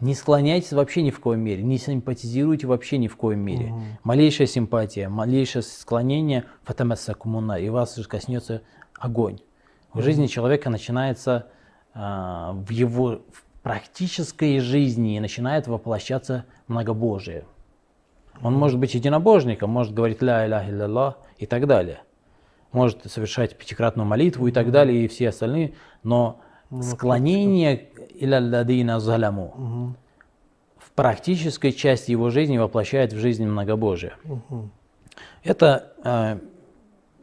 Не 0.04 0.16
склоняйтесь 0.16 0.74
вообще 0.74 1.02
ни 1.02 1.12
в 1.12 1.20
коем 1.22 1.40
мере, 1.40 1.64
не 1.64 1.78
симпатизируйте 1.78 2.68
вообще 2.68 2.98
ни 2.98 3.08
в 3.08 3.16
коем 3.16 3.40
мере. 3.40 3.68
Угу. 3.68 3.82
Малейшая 4.04 4.48
симпатия, 4.48 5.08
малейшее 5.08 5.62
склонение, 5.62 6.44
фатамасса 6.64 7.14
кумуна, 7.14 7.58
и 7.58 7.70
вас 7.70 7.96
же 7.96 8.04
коснется 8.04 8.64
огонь. 9.00 9.40
В 9.94 10.00
угу. 10.00 10.04
жизни 10.04 10.28
человека 10.28 10.70
начинается 10.70 11.48
а, 11.94 12.52
в 12.52 12.70
его 12.72 13.22
в 13.32 13.46
практической 13.64 14.60
жизни 14.60 15.18
начинает 15.20 15.68
воплощаться 15.68 16.46
многобожие. 16.68 17.46
Он 18.42 18.54
может 18.54 18.80
быть 18.80 18.94
единобожником, 18.94 19.70
может 19.70 19.94
говорить 19.94 20.22
ля 20.22 20.46
иля 20.46 20.64
илля 20.70 21.16
и 21.38 21.46
так 21.46 21.66
далее. 21.66 22.02
Может 22.72 23.10
совершать 23.12 23.58
пятикратную 23.58 24.08
молитву 24.08 24.48
и 24.48 24.52
так 24.52 24.72
далее, 24.72 25.06
и 25.06 25.08
все 25.08 25.30
остальные. 25.30 25.74
Но 26.04 26.42
ну, 26.70 26.82
склонение 26.82 27.90
иля 28.20 28.40
ладина 28.42 29.00
заламу 29.00 29.96
практической 30.96 31.72
части 31.72 32.12
его 32.12 32.30
жизни 32.30 32.58
воплощает 32.58 33.14
в 33.14 33.18
жизнь 33.18 33.46
многобожие. 33.46 34.14
Это 35.44 35.94
э, 36.04 36.40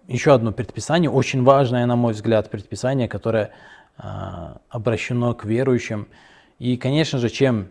еще 0.09 0.35
одно 0.35 0.53
предписание, 0.53 1.11
очень 1.11 1.43
важное, 1.43 1.87
на 1.87 1.97
мой 1.97 2.13
взгляд, 2.13 2.51
предписание, 2.51 3.09
которое 3.09 3.51
э, 3.99 4.03
обращено 4.69 5.35
к 5.35 5.45
верующим. 5.45 6.09
И, 6.61 6.77
конечно 6.77 7.19
же, 7.19 7.31
чем, 7.31 7.71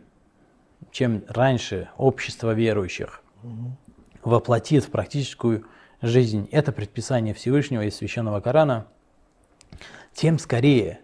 чем 0.91 1.23
раньше 1.27 1.89
общество 1.95 2.53
верующих 2.55 3.21
воплотит 4.23 4.83
в 4.83 4.89
практическую 4.89 5.65
жизнь 6.01 6.49
это 6.51 6.71
предписание 6.71 7.35
Всевышнего 7.35 7.83
из 7.83 7.95
Священного 7.95 8.41
Корана, 8.41 8.87
тем 10.11 10.39
скорее, 10.39 11.01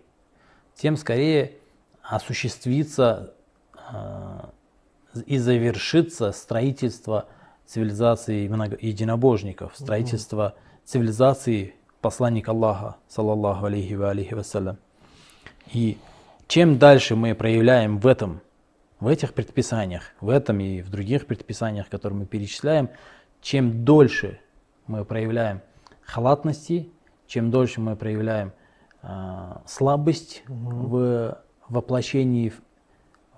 тем 0.75 0.97
скорее 0.97 1.57
осуществится 2.01 3.35
э, 3.91 4.39
и 5.27 5.37
завершится 5.37 6.31
строительство 6.31 7.27
цивилизации 7.67 8.49
единобожников, 8.83 9.73
строительство 9.77 10.55
цивилизации 10.85 11.75
посланника 12.01 12.49
Аллаха, 12.49 12.95
саллаллаху 13.07 13.67
алейхи 13.67 13.93
ва 13.93 14.09
алейхи 14.09 14.33
вассалям. 14.33 14.77
И 15.71 15.99
чем 16.47 16.77
дальше 16.77 17.15
мы 17.15 17.35
проявляем 17.35 17.97
в 17.99 18.07
этом, 18.07 18.41
в 18.99 19.07
этих 19.07 19.33
предписаниях, 19.33 20.03
в 20.21 20.29
этом 20.29 20.59
и 20.59 20.81
в 20.81 20.89
других 20.89 21.25
предписаниях, 21.25 21.89
которые 21.89 22.19
мы 22.19 22.25
перечисляем, 22.25 22.89
чем 23.41 23.83
дольше 23.83 24.39
мы 24.87 25.05
проявляем 25.05 25.61
халатности, 26.01 26.89
чем 27.27 27.51
дольше 27.51 27.81
мы 27.81 27.95
проявляем 27.95 28.53
а, 29.01 29.61
слабость 29.65 30.43
в 30.47 31.37
воплощении 31.67 32.49
в, 32.49 32.61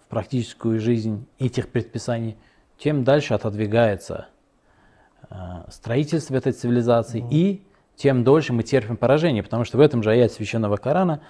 в 0.04 0.08
практическую 0.10 0.80
жизнь 0.80 1.26
этих 1.40 1.70
предписаний, 1.70 2.38
тем 2.78 3.04
дальше 3.04 3.34
отодвигается 3.34 4.28
а, 5.30 5.66
строительство 5.70 6.36
этой 6.36 6.52
цивилизации. 6.52 7.26
И 7.32 7.66
тем 7.96 8.24
дольше 8.24 8.54
мы 8.54 8.64
терпим 8.64 8.98
поражение, 8.98 9.44
потому 9.44 9.64
что 9.64 9.78
в 9.78 9.82
этом 9.82 10.04
же 10.04 10.12
аяте 10.12 10.36
Священного 10.36 10.78
Корана 10.78 11.22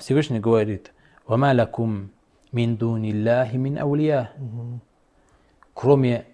Всевышний 0.00 0.40
говорит 0.40 0.92
«Вама 1.26 1.54
лакум 1.54 2.10
мин 2.52 2.76
дуниллахи 2.76 3.56
мин 3.56 3.78
аулия». 3.78 4.30
Кроме 5.72 6.26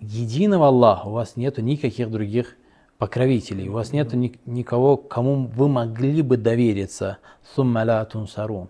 единого 0.00 0.66
Аллаха 0.66 1.06
у 1.06 1.12
вас 1.12 1.36
нету 1.36 1.62
никаких 1.62 2.10
других 2.10 2.56
покровителей, 2.98 3.68
у 3.68 3.72
вас 3.72 3.92
нету 3.92 4.16
ни- 4.16 4.40
никого, 4.46 4.96
кому 4.96 5.46
вы 5.46 5.68
могли 5.68 6.22
бы 6.22 6.36
довериться. 6.36 7.18
«Сумма 7.54 7.84
ла 7.84 8.04
тунсарун». 8.04 8.68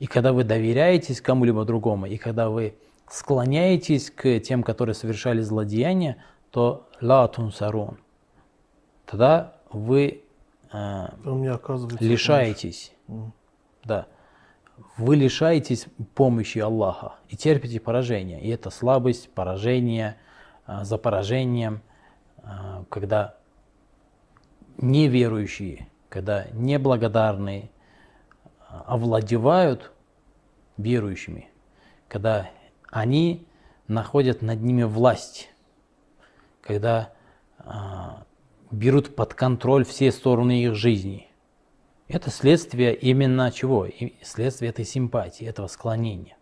И 0.00 0.06
когда 0.06 0.32
вы 0.32 0.44
доверяетесь 0.44 1.20
кому-либо 1.20 1.64
другому, 1.64 2.06
и 2.06 2.18
когда 2.18 2.50
вы 2.50 2.76
склоняетесь 3.08 4.10
к 4.10 4.38
тем, 4.40 4.62
которые 4.62 4.94
совершали 4.94 5.40
злодеяния, 5.40 6.22
то 6.50 6.88
ла 7.00 7.26
тунсарун. 7.26 7.98
Тогда 9.06 9.54
вы 9.72 10.24
э, 10.72 11.08
лишаетесь, 12.00 12.92
да, 13.84 14.06
вы 14.96 15.16
лишаетесь 15.16 15.86
помощи 16.14 16.58
Аллаха 16.58 17.14
и 17.28 17.36
терпите 17.36 17.80
поражение. 17.80 18.40
И 18.40 18.48
это 18.48 18.70
слабость, 18.70 19.30
поражение 19.30 20.16
а, 20.66 20.84
за 20.84 20.98
поражением, 20.98 21.82
а, 22.42 22.84
когда 22.88 23.36
неверующие, 24.76 25.88
когда 26.08 26.46
неблагодарные 26.52 27.70
овладевают 28.68 29.92
верующими, 30.76 31.48
когда 32.08 32.50
они 32.90 33.46
находят 33.88 34.42
над 34.42 34.60
ними 34.60 34.84
власть, 34.84 35.48
когда 36.60 37.12
берут 38.70 39.14
под 39.14 39.34
контроль 39.34 39.84
все 39.84 40.12
стороны 40.12 40.62
их 40.62 40.74
жизни. 40.74 41.28
Это 42.08 42.30
следствие 42.30 42.94
именно 42.94 43.50
чего? 43.52 43.86
И 43.86 44.14
Следствие 44.22 44.70
этой 44.70 44.84
симпатии, 44.84 45.46
этого 45.46 45.66
склонения. 45.66 46.36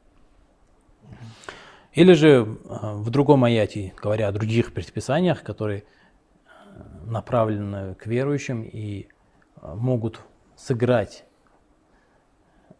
Или 1.93 2.12
же 2.12 2.29
э, 2.29 2.45
в 2.95 3.11
другом 3.11 3.45
аяте, 3.45 3.95
говоря 4.01 4.29
о 4.29 4.33
других 4.33 4.75
предписаниях, 4.75 5.43
которые 5.43 5.85
э, 5.85 6.83
направлены 7.07 7.95
к 7.95 8.07
верующим 8.07 8.62
и 8.62 9.09
э, 9.62 9.75
могут 9.75 10.21
сыграть 10.57 11.25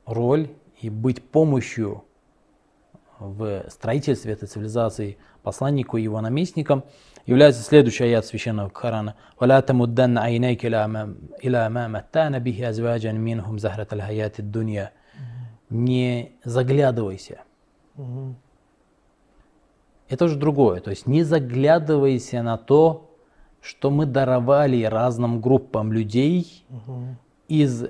роль 0.05 0.51
и 0.81 0.91
быть 0.91 1.23
помощью 1.23 2.05
в 3.20 3.70
строительстве 3.70 4.34
этой 4.34 4.48
цивилизации 4.48 5.18
посланнику 5.44 5.98
и 5.98 6.04
его 6.04 6.22
наместникам, 6.22 6.84
является 7.26 7.62
следующий 7.62 8.06
аят 8.06 8.26
священного 8.26 8.70
Корана. 8.70 9.16
وَلَا 9.40 9.62
تَمُدَّنَّ 9.62 10.18
عَيْنَيْكَ 10.18 10.66
إِلَى 10.66 10.88
مَا- 10.88 11.16
إِلَى 11.44 11.70
مَا 11.70 11.88
مَتَّعْنَا 11.88 12.40
بِهِ 12.40 12.70
أَزْوَاجًا 12.70 13.12
مِّنْهُمْ 13.14 13.58
زَهْرَةَ 13.60 13.88
الْحَيَاةِ 13.94 14.34
الدُّنْيَا 14.40 14.92
Не 15.70 16.32
заглядывайся. 16.44 17.42
Мгм. 17.96 18.36
Это 20.10 20.26
уже 20.26 20.36
другое. 20.36 20.82
То 20.82 20.90
есть 20.90 21.08
не 21.08 21.24
заглядывайся 21.24 22.42
на 22.44 22.58
то, 22.58 23.10
что 23.62 23.90
мы 23.92 24.06
даровали 24.06 24.84
разным 24.84 25.40
группам 25.40 25.94
людей 25.94 26.66
Мгм. 26.70 27.18
из 27.48 27.86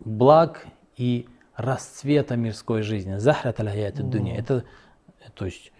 благ 0.00 0.66
и 0.96 1.26
расцвета 1.57 2.35
мирской 2.35 2.83
жизни. 2.83 3.17
Захрат 3.17 3.59
аль 3.59 3.91
дуня. 3.93 4.37
Это, 4.37 4.63
то 5.33 5.45
есть 5.45 5.71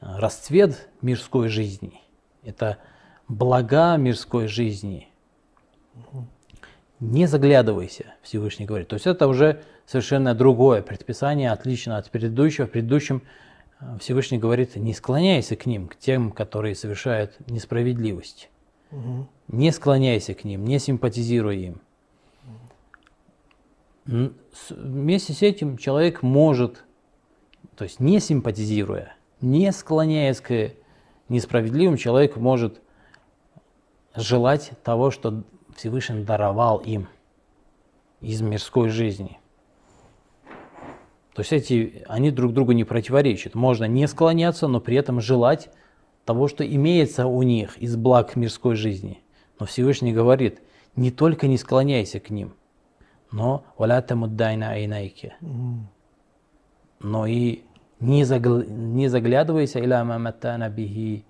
расцвет 0.00 0.88
мирской 1.02 1.48
жизни. 1.48 2.00
Это 2.44 2.78
блага 3.26 3.96
мирской 3.96 4.46
жизни. 4.46 5.08
Не 7.00 7.26
заглядывайся, 7.26 8.14
Всевышний 8.22 8.64
говорит. 8.64 8.88
То 8.88 8.94
есть 8.94 9.06
это 9.06 9.28
уже 9.28 9.62
совершенно 9.86 10.34
другое 10.34 10.82
предписание, 10.82 11.50
отлично 11.52 11.96
от 11.96 12.10
предыдущего. 12.10 12.66
В 12.66 12.70
предыдущем 12.70 13.22
э, 13.80 13.98
Всевышний 14.00 14.38
говорит, 14.38 14.74
не 14.74 14.94
склоняйся 14.94 15.54
к 15.54 15.66
ним, 15.66 15.86
к 15.86 15.96
тем, 15.96 16.32
которые 16.32 16.74
совершают 16.74 17.36
несправедливость. 17.48 18.50
Мгм. 18.90 19.28
Не 19.46 19.70
склоняйся 19.70 20.34
к 20.34 20.42
ним, 20.42 20.64
не 20.64 20.80
симпатизируй 20.80 21.58
им. 21.58 21.80
Вместе 24.08 25.34
с 25.34 25.42
этим 25.42 25.76
человек 25.76 26.22
может, 26.22 26.84
то 27.76 27.84
есть 27.84 28.00
не 28.00 28.20
симпатизируя, 28.20 29.14
не 29.42 29.70
склоняясь 29.70 30.40
к 30.40 30.72
несправедливым, 31.28 31.98
человек 31.98 32.36
может 32.36 32.80
желать 34.16 34.72
того, 34.82 35.10
что 35.10 35.44
Всевышний 35.76 36.24
даровал 36.24 36.78
им 36.78 37.08
из 38.22 38.40
мирской 38.40 38.88
жизни. 38.88 39.38
То 41.34 41.42
есть 41.42 41.52
эти, 41.52 42.02
они 42.08 42.30
друг 42.30 42.54
другу 42.54 42.72
не 42.72 42.84
противоречат. 42.84 43.54
Можно 43.54 43.84
не 43.84 44.08
склоняться, 44.08 44.68
но 44.68 44.80
при 44.80 44.96
этом 44.96 45.20
желать 45.20 45.68
того, 46.24 46.48
что 46.48 46.66
имеется 46.66 47.26
у 47.26 47.42
них 47.42 47.76
из 47.76 47.94
благ 47.94 48.36
мирской 48.36 48.74
жизни. 48.74 49.22
Но 49.60 49.66
Всевышний 49.66 50.14
говорит, 50.14 50.62
не 50.96 51.10
только 51.10 51.46
не 51.46 51.58
склоняйся 51.58 52.20
к 52.20 52.30
ним, 52.30 52.54
но 53.30 53.64
«Валя 53.76 54.00
тамуддайна 54.02 54.70
айнайки», 54.70 55.34
но 57.00 57.26
и 57.26 57.62
не, 58.00 58.22
загл- 58.22 58.66
не 58.68 59.08
заглядывайся 59.08 59.80
«Иля 59.80 60.04
ма 60.04 60.18
маттана 60.18 60.68
бихи 60.68 61.24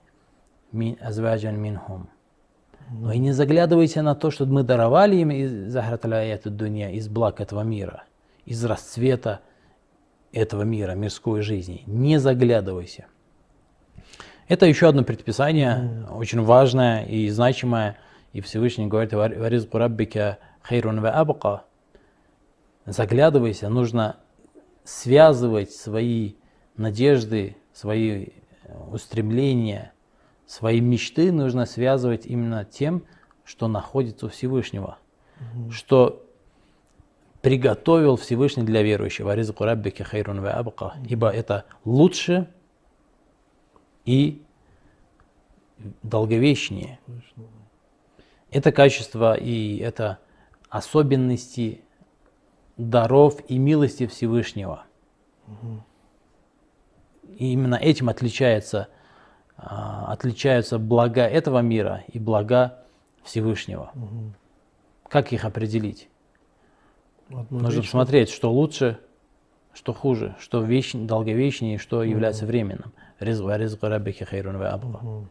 мин 0.73 0.97
азваджан 1.01 1.61
минхум». 1.61 2.09
Но 2.91 3.13
и 3.13 3.19
не 3.19 3.33
заглядывайся 3.33 4.03
на 4.03 4.15
то, 4.15 4.31
что 4.31 4.47
мы 4.47 4.63
даровали 4.63 5.17
им 5.17 5.31
из 5.31 5.73
захраталяет 5.73 6.49
дуня, 6.57 6.91
из 6.91 7.09
благ 7.09 7.41
этого 7.41 7.61
мира, 7.61 8.05
из 8.47 8.65
расцвета 8.65 9.41
этого 10.33 10.63
мира, 10.63 10.93
мирской 10.93 11.43
жизни. 11.43 11.83
Не 11.87 12.19
заглядывайся. 12.19 13.07
Это 14.49 14.65
еще 14.65 14.89
одно 14.89 15.05
предписание, 15.05 16.07
очень 16.11 16.43
важное 16.43 17.05
и 17.05 17.29
значимое. 17.29 17.99
И 18.33 18.41
Всевышний 18.41 18.87
говорит, 18.87 19.13
«Варизку 19.13 19.77
раббика 19.77 20.39
хейрун 20.67 21.01
ва 21.01 21.11
абqa». 21.11 21.65
Заглядывайся, 22.89 23.69
нужно 23.69 24.17
связывать 24.83 25.73
свои 25.73 26.35
надежды, 26.77 27.57
свои 27.75 28.29
э, 28.63 28.79
устремления, 28.91 29.93
свои 30.47 30.81
мечты 30.81 31.31
нужно 31.31 31.67
связывать 31.67 32.25
именно 32.25 32.65
тем, 32.65 33.05
что 33.45 33.69
находится 33.69 34.27
у 34.27 34.29
Всевышнего, 34.31 34.97
что 35.71 36.25
приготовил 37.43 38.17
Всевышний 38.17 38.63
для 38.65 38.83
верующего. 38.83 39.35
«Ризку 39.35 39.65
раббики 39.65 40.03
хайрун 40.03 40.41
ва 40.41 40.53
абqa». 40.53 40.95
Ибо 41.07 41.29
это 41.29 41.67
лучше 41.85 42.49
и 44.07 44.43
долговечнее. 46.03 46.99
Это 48.51 48.73
качество 48.73 49.35
и 49.35 49.77
это 49.77 50.19
особенности 50.71 51.83
даров 52.79 53.41
и 53.49 53.59
милости 53.59 54.07
Всевышнего. 54.07 54.85
и 57.37 57.53
именно 57.53 57.77
этим 57.77 58.09
отличается, 58.09 58.89
а, 59.57 60.13
отличаются 60.13 60.79
блага 60.79 61.23
этого 61.23 61.61
мира 61.61 62.03
и 62.09 62.19
блага 62.19 62.79
Всевышнего. 63.23 63.93
Как 65.09 65.33
их 65.33 65.45
определить? 65.45 66.09
Одно 67.29 67.61
Нужно 67.61 67.81
вечно. 67.81 67.91
смотреть, 67.91 68.31
что 68.31 68.51
лучше, 68.53 68.99
что 69.73 69.93
хуже, 69.93 70.35
что 70.41 70.63
веч, 70.63 70.93
долговечнее, 70.95 71.79
что 71.79 72.03
является 72.03 72.47
временным. 72.47 72.93
Хайрун. 74.25 74.57
Мгм. 74.57 75.29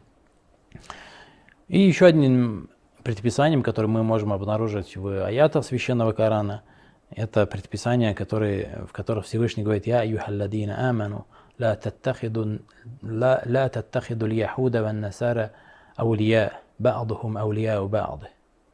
И 1.68 1.80
еще 1.80 2.06
одним 2.06 2.70
предписанием, 3.04 3.64
которое 3.64 3.88
мы 3.88 4.04
можем 4.04 4.32
обнаружить 4.32 4.96
в 4.96 5.26
аятах 5.26 5.66
священного 5.66 6.14
Корана, 6.14 6.64
это 7.10 7.46
предписание, 7.46 8.14
которое 8.14 8.86
в 8.86 8.92
котором 8.92 9.24
Всевышний 9.24 9.64
говорит, 9.64 9.88
«Я 9.88 10.04
юхалладина 10.04 10.90
аману, 10.90 11.26
ла 11.58 11.76
таттахиду, 11.76 12.60
ла, 13.02 13.42
ла 13.46 13.70
таттахиду 13.70 14.28
льяхуда 14.28 14.84
ван 14.84 15.00
насара 15.00 15.54
аулия, 15.96 16.60
ба'духум 16.78 17.38
аулия 17.38 17.82
у 17.82 17.88
ба'ды». 17.88 18.28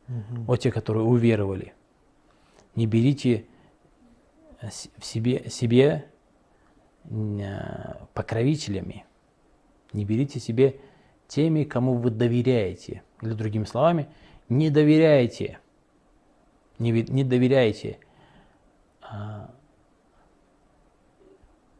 Вот 0.07 0.59
«О 0.59 0.61
те, 0.61 0.71
которые 0.71 1.03
уверовали, 1.03 1.73
не 2.75 2.87
берите 2.87 3.45
в 4.97 5.05
себе, 5.05 5.49
себе 5.49 6.05
э, 7.05 7.93
покровителями, 8.13 9.05
не 9.93 10.05
берите 10.05 10.39
себе 10.39 10.79
теми, 11.27 11.63
кому 11.63 11.95
вы 11.95 12.09
доверяете. 12.09 13.03
Или 13.21 13.33
другими 13.33 13.65
словами, 13.65 14.07
не 14.49 14.69
доверяйте, 14.69 15.59
не, 16.79 16.91
не 16.91 17.23
доверяйте 17.23 17.99
а, 19.13 19.49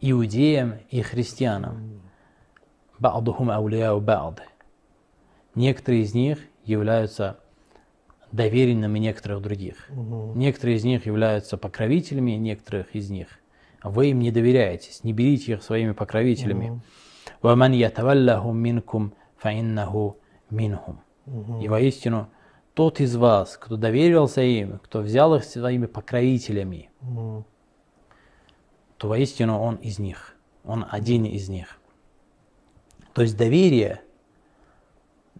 иудеям 0.02 0.76
и 0.92 1.02
христианам. 1.02 2.02
Ба'духум 3.00 3.50
ауляу 3.50 4.00
ба'д. 4.00 4.42
Некоторые 5.56 6.04
из 6.04 6.14
них 6.14 6.40
являются 6.64 7.40
доверенными 8.32 9.00
некоторых 9.00 9.42
других. 9.42 9.90
Угу. 9.90 10.34
Некоторые 10.36 10.78
из 10.78 10.84
них 10.84 11.06
являются 11.06 11.58
покровителями 11.58 12.32
некоторых 12.32 12.96
из 12.96 13.10
них. 13.10 13.28
Вы 13.84 14.12
им 14.12 14.20
не 14.20 14.32
доверяетесь, 14.32 15.04
не 15.04 15.12
берите 15.12 15.54
их 15.54 15.64
своими 15.64 15.92
покровителями. 15.92 16.70
Угу. 16.70 16.82
И 21.62 21.68
воистину, 21.68 22.30
тот 22.74 23.00
из 23.00 23.16
вас, 23.16 23.58
кто 23.58 23.78
доверился 23.78 24.42
им, 24.42 24.80
кто 24.80 25.02
взял 25.02 25.36
их 25.36 25.44
своими 25.44 25.86
покровителями, 25.86 26.90
Мгм. 27.02 27.46
то 28.98 29.08
воистину 29.08 29.60
он 29.60 29.76
из 29.76 30.00
них, 30.00 30.36
он 30.64 30.86
один 30.90 31.26
из 31.26 31.50
них. 31.50 31.78
То 33.14 33.22
есть 33.22 33.38
доверие, 33.38 34.02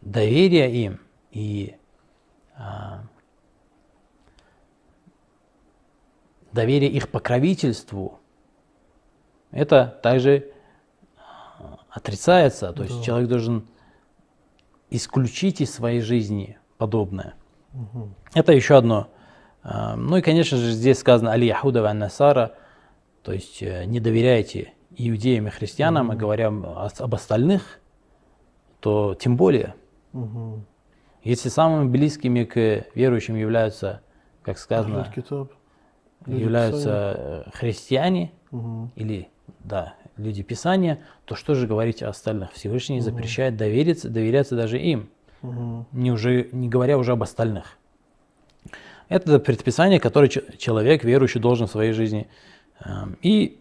доверие 0.02 0.72
им 0.72 1.00
и 1.32 1.76
а, 2.56 3.04
доверие 6.52 6.92
их 6.92 7.10
покровительству, 7.10 8.20
это 9.50 10.00
также 10.04 10.52
а, 11.18 11.80
отрицается. 11.90 12.74
То 12.74 12.84
есть 12.84 12.98
Да. 12.98 13.04
человек 13.04 13.30
должен 13.30 13.68
исключить 14.92 15.62
из 15.62 15.74
своей 15.74 16.02
жизни 16.02 16.60
подобное. 16.84 17.34
Это 18.34 18.52
еще 18.52 18.76
одно. 18.76 19.08
А, 19.64 19.96
Ну 19.96 20.18
и, 20.18 20.22
конечно 20.22 20.58
же, 20.58 20.72
здесь 20.72 21.00
сказано 21.00 21.32
«Али 21.32 21.48
Яхуда 21.48 21.82
ва 21.82 21.94
Насара», 21.94 22.52
то 23.24 23.32
есть 23.32 23.64
э, 23.64 23.86
не 23.86 24.02
доверяйте 24.02 24.74
иудеям 24.98 25.48
и 25.48 25.50
христианам, 25.50 26.12
а 26.12 26.16
говоря 26.16 26.50
о- 26.50 26.90
об 27.00 27.16
остальных, 27.16 27.80
то 28.82 29.16
тем 29.16 29.38
более. 29.38 29.76
Мгм. 30.12 30.66
Если 31.24 31.48
самыми 31.48 31.88
близкими 31.90 32.44
к 32.44 32.86
верующим 32.96 33.36
являются, 33.38 34.02
как 34.42 34.58
сказано, 34.58 34.98
являются 36.28 37.44
э, 37.48 37.50
христиане 37.54 38.34
Мгм. 38.52 38.92
или 38.96 39.30
да, 39.64 39.94
люди 40.18 40.44
Писания, 40.44 41.00
то 41.24 41.36
что 41.36 41.56
же 41.56 41.66
говорить 41.66 42.04
о 42.04 42.10
остальных? 42.10 42.52
Всевышний 42.52 43.00
запрещает 43.00 43.56
довериться, 43.56 44.10
доверяться 44.10 44.58
даже 44.58 44.78
им, 44.80 45.10
Не, 45.44 46.12
уже, 46.12 46.50
не 46.52 46.70
говоря 46.70 46.98
уже 46.98 47.12
об 47.12 47.22
остальных. 47.22 47.78
Это 49.10 49.40
предписание, 49.40 50.00
которое 50.00 50.30
человек, 50.30 51.04
верующий, 51.04 51.42
должен 51.42 51.68
в 51.68 51.72
своей 51.72 51.92
жизни. 51.92 52.28
эм, 52.84 53.18
И 53.22 53.60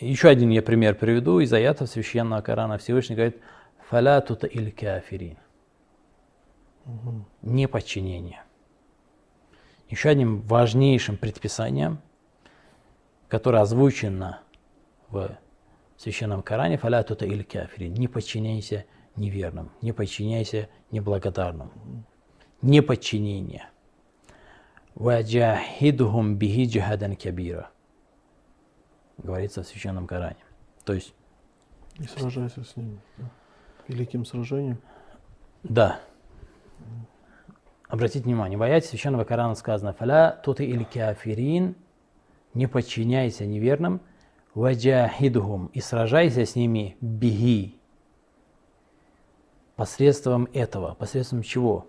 еще 0.00 0.28
один 0.28 0.50
я 0.50 0.62
пример 0.62 0.94
приведу 0.94 1.40
из 1.40 1.52
аятов 1.52 1.88
священного 1.88 2.42
Корана. 2.42 2.78
Всевышний 2.78 3.16
говорит, 3.16 3.38
«Фаля 3.88 4.20
тута 4.20 4.46
иль 4.46 4.70
кафирин». 4.70 5.38
Неподчинение. 7.40 8.42
Еще 9.88 10.10
одним 10.10 10.40
важнейшим 10.42 11.16
предписанием, 11.16 12.00
которое 13.28 13.62
озвучено 13.62 14.40
в 15.08 15.38
священном 15.96 16.42
Коране, 16.42 16.76
«Фаля 16.76 17.02
тута 17.02 17.24
иль 17.24 17.44
кафирин». 17.44 17.94
Не 17.94 18.08
подчиняйся 18.08 18.84
неверным, 19.16 19.70
не 19.80 19.92
подчиняйся 19.92 20.68
неблагодарным. 20.90 21.70
Неподчинение. 22.60 23.68
«Ваджахидхум 24.94 26.36
бихи 26.36 26.66
джихадан 26.66 27.16
кабира». 27.16 27.70
Говорится 29.18 29.62
в 29.62 29.66
священном 29.66 30.06
Коране. 30.06 30.36
То 30.84 30.92
есть 30.92 31.14
И 31.98 32.04
сражайся 32.04 32.62
с 32.62 32.76
ними. 32.76 33.00
Великим 33.88 34.24
сражением. 34.24 34.78
Да. 35.62 36.00
Обратите 37.88 38.24
внимание, 38.24 38.56
в 38.56 38.62
аяте 38.62 38.88
Священного 38.88 39.24
Корана 39.24 39.54
сказано 39.54 39.92
«Фаля 39.92 40.30
туты 40.30 40.64
или 40.64 40.84
кафирин» 40.84 41.76
«Не 42.54 42.66
подчиняйся 42.66 43.44
неверным» 43.44 44.00
«Ваджахидхум» 44.54 45.66
и 45.66 45.80
сражайся 45.80 46.46
с 46.46 46.54
ними 46.56 46.96
«Беги» 47.00 47.81
посредством 49.82 50.48
этого. 50.52 50.94
Посредством 50.94 51.42
чего? 51.42 51.88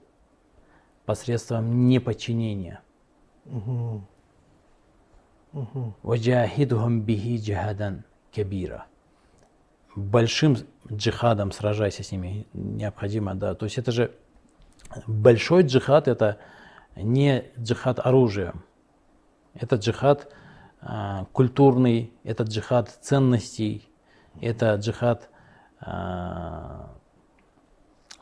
Посредством 1.05 1.87
неподчинения. 1.87 2.81
«Ваджахидхум 6.01 7.01
бихи 7.01 7.37
джихадан 7.37 8.03
кабира» 8.33 8.87
большим 9.95 10.57
джихадом 10.91 11.51
сражайся 11.51 12.01
с 12.01 12.11
ними 12.11 12.47
необходимо, 12.53 13.35
да. 13.35 13.53
То 13.53 13.65
есть 13.65 13.77
это 13.77 13.91
же 13.91 14.09
большой 15.05 15.61
джихад, 15.61 16.07
это 16.07 16.39
не 16.95 17.51
джихад 17.59 17.99
оружием, 17.99 18.65
это 19.53 19.75
джихад 19.75 20.33
а, 20.81 21.25
культурный, 21.31 22.11
это 22.23 22.41
джихад 22.41 22.89
ценностей, 22.89 23.87
это 24.41 24.73
джихад 24.77 25.29
а, 25.79 26.97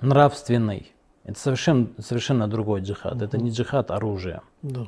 нравственный. 0.02 0.92
Это 1.24 1.40
совершенно, 1.40 1.90
совершенно 2.00 2.48
другой 2.48 2.82
джихад. 2.82 3.22
Это 3.22 3.38
не 3.38 3.52
джихад 3.52 3.92
оружием. 3.92 4.42
Да. 4.62 4.88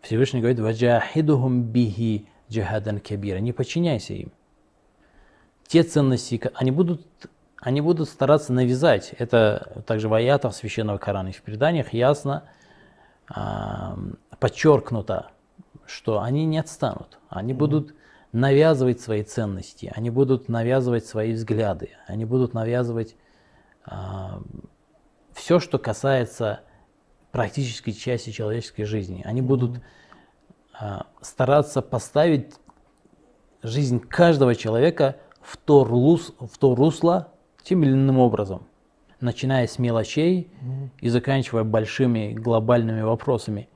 Всевышний 0.00 0.40
говорит, 0.40 0.60
«Ваджахидухум 0.60 1.62
бихи 1.62 2.28
джихадан 2.50 3.00
кабира». 3.00 3.38
Не 3.38 3.52
подчиняйся 3.52 4.14
им. 4.14 4.32
Те 5.66 5.82
ценности, 5.82 6.40
они 6.54 6.70
будут, 6.70 7.06
они 7.58 7.80
будут 7.80 8.08
стараться 8.08 8.52
навязать. 8.52 9.14
Это 9.18 9.82
также 9.86 10.08
в 10.08 10.14
аятах 10.14 10.54
Священного 10.54 10.98
Корана 10.98 11.28
и 11.28 11.32
в 11.32 11.42
преданиях 11.42 11.92
ясно 11.92 12.44
а, 13.28 13.98
подчеркнуто, 14.38 15.30
что 15.86 16.20
они 16.20 16.44
не 16.44 16.58
отстанут. 16.58 17.18
Они 17.28 17.54
будут 17.54 17.94
навязывать 18.32 19.00
свои 19.00 19.22
ценности, 19.22 19.92
они 19.94 20.10
будут 20.10 20.48
навязывать 20.48 21.06
свои 21.06 21.32
взгляды, 21.32 21.90
они 22.06 22.24
будут 22.24 22.52
навязывать 22.52 23.16
все, 25.34 25.60
что 25.60 25.78
касается 25.78 26.60
практической 27.32 27.92
части 27.92 28.30
человеческой 28.30 28.84
жизни. 28.84 29.22
Они 29.24 29.42
будут 29.42 29.80
а, 30.72 31.06
стараться 31.20 31.82
поставить 31.82 32.54
жизнь 33.62 33.98
каждого 34.00 34.54
человека 34.54 35.16
в 35.40 35.56
то, 35.56 35.84
рус- 35.84 36.34
в 36.38 36.56
то 36.58 36.74
русло 36.74 37.32
тем 37.62 37.82
или 37.82 37.92
иным 37.92 38.18
образом, 38.18 38.66
начиная 39.20 39.66
с 39.66 39.78
мелочей 39.78 40.50
и 41.00 41.08
заканчивая 41.08 41.64
большими 41.64 42.32
глобальными 42.32 43.02
вопросами. 43.02 43.68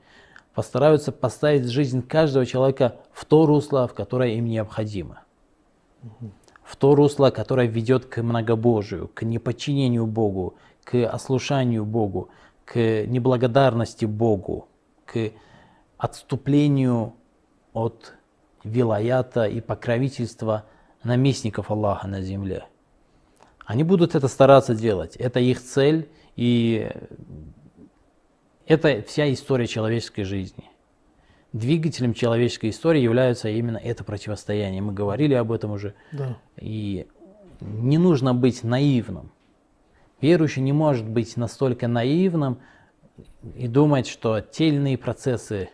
Постараются 0.53 1.11
поставить 1.11 1.65
жизнь 1.69 2.01
каждого 2.01 2.45
человека 2.45 2.95
в 3.11 3.25
то 3.25 3.45
русло, 3.45 3.87
в 3.87 3.93
которое 3.93 4.35
им 4.35 4.45
необходимо. 4.45 5.21
В 6.69 6.75
то 6.75 6.93
русло, 6.93 7.31
которое 7.31 7.65
ведет 7.65 8.05
к 8.05 8.21
многобожию, 8.21 9.07
к 9.07 9.23
неподчинению 9.23 10.05
Богу, 10.05 10.53
к 10.83 11.03
ослушанию 11.03 11.83
Богу, 11.83 12.29
к 12.63 13.07
неблагодарности 13.07 14.05
Богу, 14.05 14.67
к 15.07 15.31
отступлению 15.97 17.15
от 17.73 18.13
вилаята 18.63 19.45
и 19.45 19.61
покровительства 19.61 20.65
наместников 21.03 21.71
Аллаха 21.71 22.07
на 22.07 22.21
земле. 22.21 22.65
Они 23.65 23.83
будут 23.83 24.13
это 24.13 24.27
стараться 24.27 24.75
делать. 24.75 25.15
Это 25.15 25.39
их 25.39 25.63
цель 25.63 26.07
и 26.35 26.87
это 28.67 29.01
вся 29.07 29.33
история 29.33 29.65
человеческой 29.65 30.21
жизни. 30.21 30.69
Двигателем 31.51 32.13
человеческой 32.13 32.69
истории 32.69 33.01
является 33.01 33.49
именно 33.49 33.77
это 33.77 34.03
противостояние. 34.03 34.81
Мы 34.81 34.93
говорили 34.93 35.33
об 35.33 35.51
этом 35.51 35.71
уже. 35.71 35.95
Да. 36.11 36.37
И 36.57 37.07
не 37.59 37.97
нужно 37.97 38.35
быть 38.35 38.63
наивным. 38.63 39.31
Верующий 40.21 40.61
не 40.61 40.73
может 40.73 41.07
быть 41.07 41.37
настолько 41.37 41.87
наивным 41.87 42.59
и 43.55 43.67
думать, 43.67 44.07
что 44.07 44.41
те 44.41 44.67
или 44.67 44.75
иные 44.75 44.97
процессы 44.97 45.69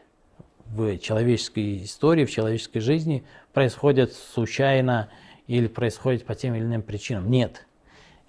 в 0.65 0.97
человеческой 0.97 1.83
истории, 1.83 2.25
в 2.25 2.31
человеческой 2.31 2.79
жизни 2.79 3.25
происходят 3.53 4.13
случайно 4.13 5.09
или 5.47 5.67
происходят 5.67 6.25
по 6.25 6.35
тем 6.35 6.55
или 6.55 6.63
иным 6.63 6.81
причинам. 6.83 7.29
Нет. 7.29 7.65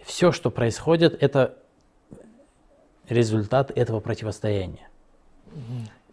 Все, 0.02 0.32
что 0.32 0.50
происходит, 0.50 1.16
это 1.22 1.56
результат 3.08 3.70
этого 3.70 4.00
противостояния. 4.00 4.88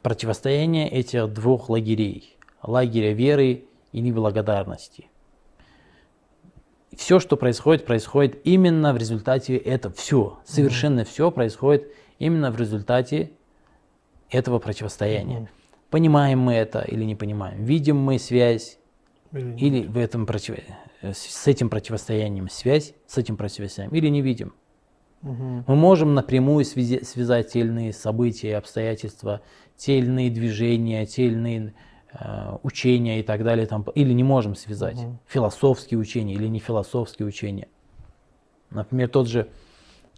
Противостояние 0.04 0.90
этих 0.90 1.32
двух 1.34 1.70
лагерей. 1.70 2.38
Лагеря 2.62 3.14
веры 3.14 3.64
и 3.94 4.02
неблагодарности. 4.02 5.10
Все, 6.96 7.20
что 7.20 7.38
происходит, 7.38 7.86
происходит 7.86 8.40
именно 8.44 8.94
в 8.94 8.98
результате 8.98 9.56
этого. 9.58 9.94
Все, 9.96 10.40
совершенно 10.46 11.06
все 11.06 11.32
происходит 11.32 11.92
именно 12.20 12.52
в 12.52 12.60
результате 12.60 13.32
этого 14.30 14.60
противостояния. 14.60 15.50
Понимаем 15.90 16.40
мы 16.40 16.54
это 16.54 16.82
или 16.82 17.04
не 17.04 17.16
понимаем? 17.16 17.64
Видим 17.64 17.98
мы 17.98 18.20
связь 18.20 18.80
Или 19.32 19.56
или 19.58 19.88
в 19.88 19.98
этом 19.98 20.26
против... 20.26 20.60
с 21.02 21.48
этим 21.48 21.70
противостоянием 21.70 22.50
связь, 22.50 22.94
с 23.08 23.18
этим 23.18 23.38
противостоянием, 23.38 23.96
или 23.96 24.10
не 24.10 24.22
видим? 24.22 24.54
Мгм. 25.24 25.64
Мы 25.68 25.76
можем 25.76 26.14
напрямую 26.14 26.66
связи- 26.66 27.04
связать 27.04 27.54
те 27.54 27.62
или 27.62 27.70
иные 27.70 27.94
события, 27.94 28.50
и 28.50 28.54
обстоятельства, 28.54 29.42
те 29.78 29.98
или 29.98 30.06
иные 30.08 30.30
движения, 30.30 31.06
те 31.06 31.26
или 31.26 31.34
иные 31.34 31.74
э, 32.20 32.58
учения 32.62 33.20
и 33.20 33.24
так 33.24 33.44
далее, 33.44 33.66
там, 33.66 33.84
или 33.96 34.14
не 34.14 34.24
можем 34.24 34.54
связать. 34.54 34.98
Мгм. 34.98 35.20
Философские 35.26 36.00
учения 36.00 36.36
или 36.36 36.48
не 36.48 36.60
философские 36.60 37.28
учения. 37.28 37.70
Например, 38.70 39.10
тот 39.10 39.28
же 39.28 39.48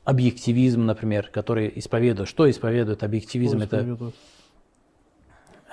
объективизм, 0.04 0.86
например, 0.86 1.30
который 1.32 1.72
исповедует. 1.76 2.28
Что 2.28 2.50
исповедует 2.50 3.04
объективизм? 3.04 3.58
Это 3.58 3.78
исповедует? 3.78 4.15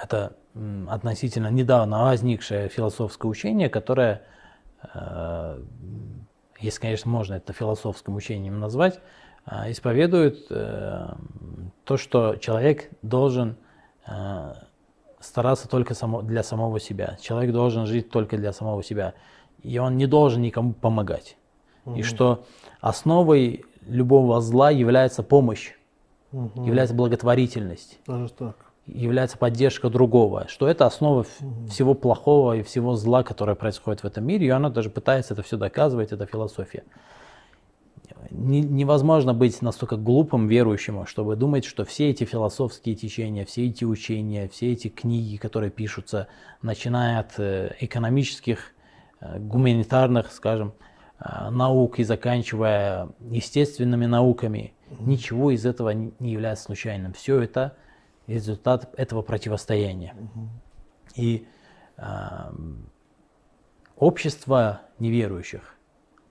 это 0.02 0.36
м, 0.54 0.88
относительно 0.90 1.48
недавно 1.48 2.04
возникшее 2.04 2.68
философское 2.68 3.28
учение, 3.28 3.68
которое, 3.68 4.22
э, 4.94 5.64
если, 6.60 6.80
конечно, 6.80 7.10
можно 7.10 7.34
это 7.34 7.52
философским 7.52 8.14
учением 8.14 8.60
назвать, 8.60 9.00
э, 9.46 9.70
исповедует 9.70 10.46
э, 10.50 11.08
то, 11.84 11.96
что 11.96 12.36
человек 12.36 12.90
должен 13.02 13.56
э, 14.06 14.54
стараться 15.20 15.68
только 15.68 15.94
само, 15.94 16.22
для 16.22 16.42
самого 16.42 16.80
себя. 16.80 17.16
Человек 17.20 17.52
должен 17.52 17.86
жить 17.86 18.10
только 18.10 18.36
для 18.36 18.52
самого 18.52 18.82
себя. 18.82 19.14
И 19.62 19.78
он 19.78 19.96
не 19.96 20.06
должен 20.06 20.42
никому 20.42 20.72
помогать. 20.72 21.36
И 21.96 22.02
что 22.02 22.44
основой 22.80 23.64
любого 23.86 24.40
зла 24.40 24.70
является 24.70 25.22
помощь, 25.22 25.72
Мгм. 26.32 26.64
является 26.64 26.94
благотворительность 26.94 27.98
Даже 28.06 28.28
так. 28.30 28.56
является 28.86 29.36
поддержка 29.36 29.90
другого, 29.90 30.46
что 30.48 30.66
это 30.66 30.86
основа 30.86 31.24
в- 31.24 31.68
всего 31.68 31.94
плохого 31.94 32.56
и 32.56 32.62
всего 32.62 32.94
зла, 32.96 33.22
которое 33.22 33.54
происходит 33.54 34.02
в 34.02 34.06
этом 34.06 34.24
мире, 34.24 34.46
и 34.46 34.50
она 34.50 34.70
даже 34.70 34.88
пытается 34.90 35.34
это 35.34 35.42
все 35.42 35.56
доказывать, 35.56 36.10
это 36.12 36.24
философия. 36.26 36.84
Не- 38.30 38.60
невозможно 38.62 39.34
быть 39.34 39.60
настолько 39.62 39.96
глупым 39.96 40.48
верующим, 40.48 41.06
чтобы 41.06 41.36
думать, 41.36 41.64
что 41.64 41.84
все 41.84 42.10
эти 42.10 42.24
философские 42.24 42.94
течения, 42.94 43.44
все 43.44 43.66
эти 43.66 43.84
учения, 43.84 44.48
все 44.48 44.72
эти 44.72 44.88
книги, 44.88 45.36
которые 45.36 45.70
пишутся, 45.70 46.28
начиная 46.62 47.20
от 47.20 47.38
э, 47.38 47.74
экономических, 47.80 48.72
э, 49.20 49.38
гуманитарных, 49.38 50.32
скажем, 50.32 50.74
э, 51.18 51.50
наук 51.50 51.98
и 51.98 52.04
заканчивая 52.04 53.08
естественными 53.20 54.06
науками, 54.06 54.74
ничего 55.00 55.50
из 55.50 55.64
этого 55.66 55.90
не 55.90 56.32
является 56.32 56.64
случайным. 56.64 57.12
Все 57.12 57.40
это 57.40 57.76
результат 58.26 58.92
этого 58.96 59.22
противостояния. 59.22 60.14
И 61.16 61.46
ам, 61.96 62.86
общество 63.96 64.82
неверующих 64.98 65.76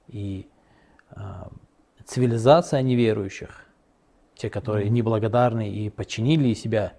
и 0.07 0.47
ам, 1.11 1.51
цивилизация 2.05 2.81
неверующих, 2.81 3.65
те, 4.35 4.49
которые 4.49 4.89
неблагодарны 4.89 5.69
и 5.69 5.89
подчинили 5.89 6.53
себя 6.53 6.93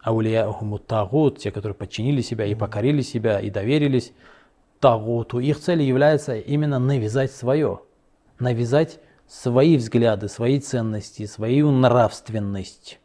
аулияхуму 0.00 0.78
тагут, 0.78 1.38
те, 1.38 1.50
которые 1.50 1.74
подчинили 1.74 2.20
себя 2.20 2.44
и 2.44 2.54
покорили 2.54 3.02
себя 3.02 3.40
и 3.40 3.50
доверились 3.50 4.12
тагуту, 4.80 5.38
их 5.38 5.60
целью 5.60 5.86
является 5.86 6.36
именно 6.36 6.78
навязать 6.78 7.32
свое, 7.32 7.80
навязать 8.38 8.98
свои 9.28 9.76
взгляды, 9.76 10.28
свои 10.28 10.58
ценности, 10.58 11.26
свою 11.26 11.70
нравственность. 11.70 12.98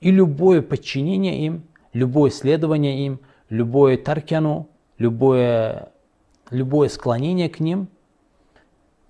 И 0.00 0.10
любое 0.10 0.62
подчинение 0.62 1.46
им, 1.46 1.64
любое 1.92 2.30
следование 2.30 3.06
им, 3.06 3.20
любое 3.48 3.96
таркяну, 3.96 4.68
любое, 4.98 5.92
любое 6.50 6.88
склонение 6.88 7.48
к 7.48 7.60
ним 7.60 7.88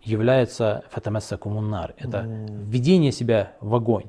является 0.06 0.84
фатамасса 0.90 1.36
кумуннар. 1.36 1.94
Это 1.98 2.22
введение 2.22 3.12
себя 3.12 3.52
в 3.60 3.74
огонь. 3.74 4.04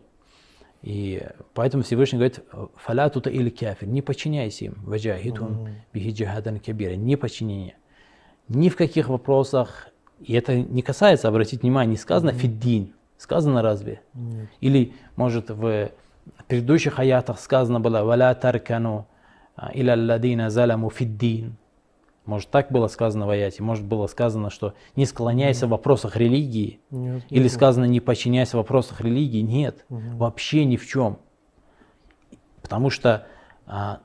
И 0.83 1.23
поэтому 1.53 1.83
Всевышний 1.83 2.17
говорит, 2.19 2.39
фаля 2.75 3.09
тута 3.09 3.29
или 3.29 3.49
кафир, 3.49 3.87
не 3.87 4.01
подчиняйся 4.01 4.65
им, 4.65 4.75
ваджахитум 4.85 5.69
бихи 5.91 6.11
джихадан 6.11 6.59
кабира, 6.59 6.95
не 6.95 7.15
подчинение. 7.15 7.75
Ни 8.47 8.69
в 8.69 8.75
каких 8.75 9.09
вопросах, 9.09 9.89
и 10.19 10.33
это 10.33 10.55
не 10.55 10.81
касается, 10.81 11.27
обратите 11.27 11.61
внимание, 11.61 11.91
не 11.91 11.97
сказано 11.97 12.31
фиддин, 12.31 12.93
сказано 13.17 13.61
разве? 13.61 14.01
Нет. 14.13 14.49
Или, 14.61 14.93
может, 15.15 15.49
в 15.49 15.89
предыдущих 16.47 16.99
аятах 16.99 17.39
сказано 17.39 17.79
было 17.79 18.03
«Валя 18.03 18.33
таркану 18.35 19.07
иля 19.73 19.95
ладина 19.97 20.49
заламу 20.49 20.89
фиддин». 20.89 21.57
Может, 22.27 22.49
так 22.49 22.71
было 22.71 22.87
сказано 22.87 23.25
в 23.25 23.29
аяте. 23.29 23.63
Может, 23.63 23.85
было 23.85 24.05
сказано, 24.07 24.49
что 24.49 24.73
не 24.97 25.05
склоняйся 25.05 25.65
в 25.65 25.69
вопросах 25.69 26.17
религии. 26.17 26.81
Нет. 26.91 27.23
Или 27.29 27.43
нет. 27.43 27.51
сказано 27.53 27.85
не 27.85 28.01
подчиняйся 28.01 28.57
в 28.57 28.59
вопросах 28.59 28.99
религии. 28.99 29.39
Нет, 29.39 29.85
вообще 29.89 30.65
ни 30.65 30.75
в 30.75 30.85
чем. 30.85 31.19
Потому 32.61 32.89
что 32.89 33.25
а, 33.65 34.01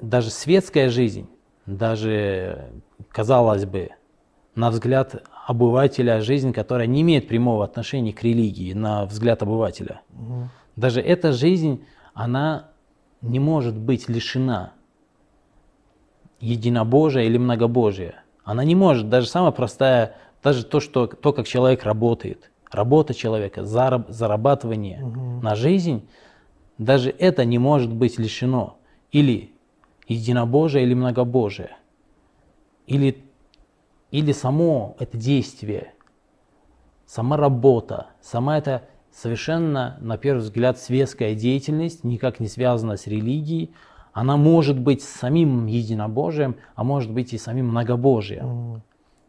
даже 0.00 0.30
светская 0.30 0.88
жизнь, 0.88 1.28
даже, 1.66 2.70
казалось 3.10 3.64
бы, 3.66 3.90
на 4.54 4.70
взгляд 4.70 5.24
обывателя, 5.48 6.20
жизнь, 6.20 6.52
которая 6.52 6.86
не 6.86 7.00
имеет 7.02 7.26
прямого 7.26 7.64
отношения 7.64 8.12
к 8.12 8.22
религии, 8.22 8.72
на 8.72 9.04
взгляд 9.04 9.42
обывателя, 9.42 10.02
Мгм. 10.10 10.48
даже 10.76 11.00
эта 11.00 11.32
жизнь, 11.32 11.84
она 12.14 12.70
не 13.20 13.40
может 13.40 13.76
быть 13.76 14.08
лишена 14.08 14.74
единобожия 16.44 17.24
или 17.24 17.38
многобожия. 17.38 18.22
Она 18.44 18.64
не 18.64 18.74
может, 18.74 19.08
даже 19.08 19.26
самая 19.26 19.52
простая, 19.52 20.16
даже 20.42 20.64
то, 20.64 20.80
что, 20.80 21.06
то 21.06 21.32
как 21.32 21.46
человек 21.46 21.84
работает, 21.84 22.50
работа 22.70 23.14
человека, 23.14 23.62
зараб- 23.62 24.10
зарабатывание 24.10 25.02
на 25.42 25.54
жизнь, 25.54 26.06
даже 26.76 27.10
это 27.10 27.44
не 27.44 27.58
может 27.58 27.92
быть 27.92 28.18
лишено. 28.18 28.76
Или 29.10 29.54
единобожия 30.06 30.82
или 30.82 30.92
многобожия, 30.92 31.78
или, 32.86 33.24
или 34.10 34.32
само 34.32 34.96
это 34.98 35.16
действие, 35.16 35.94
сама 37.06 37.36
работа, 37.38 38.08
сама 38.20 38.58
эта 38.58 38.82
совершенно, 39.10 39.96
на 40.00 40.18
первый 40.18 40.40
взгляд, 40.40 40.78
светская 40.78 41.34
деятельность, 41.34 42.04
никак 42.04 42.40
не 42.40 42.48
связана 42.48 42.96
с 42.96 43.06
религией, 43.06 43.70
она 44.14 44.36
может 44.36 44.78
быть 44.78 45.02
самим 45.02 45.66
единобожием, 45.66 46.56
а 46.76 46.84
может 46.84 47.12
быть 47.12 47.34
и 47.34 47.38
самим 47.38 47.68
многобожием. 47.68 48.46
Мгм. 48.46 48.82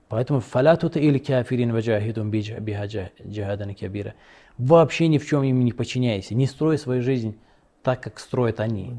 Поэтому 0.08 0.40
фалятута 0.40 1.00
или 1.00 1.18
кафирин 1.18 1.74
ваджахидум 1.74 2.30
биха 2.30 2.86
джихадан 2.86 3.74
кабира. 3.74 4.14
Вообще 4.60 5.08
ни 5.08 5.18
в 5.18 5.26
чем 5.28 5.44
им 5.44 5.66
не 5.66 5.72
подчиняйся. 5.72 6.36
Не 6.36 6.46
строй 6.46 6.78
свою 6.78 7.02
жизнь 7.02 7.40
так, 7.82 8.02
как 8.02 8.20
строят 8.20 8.60
они. 8.60 8.94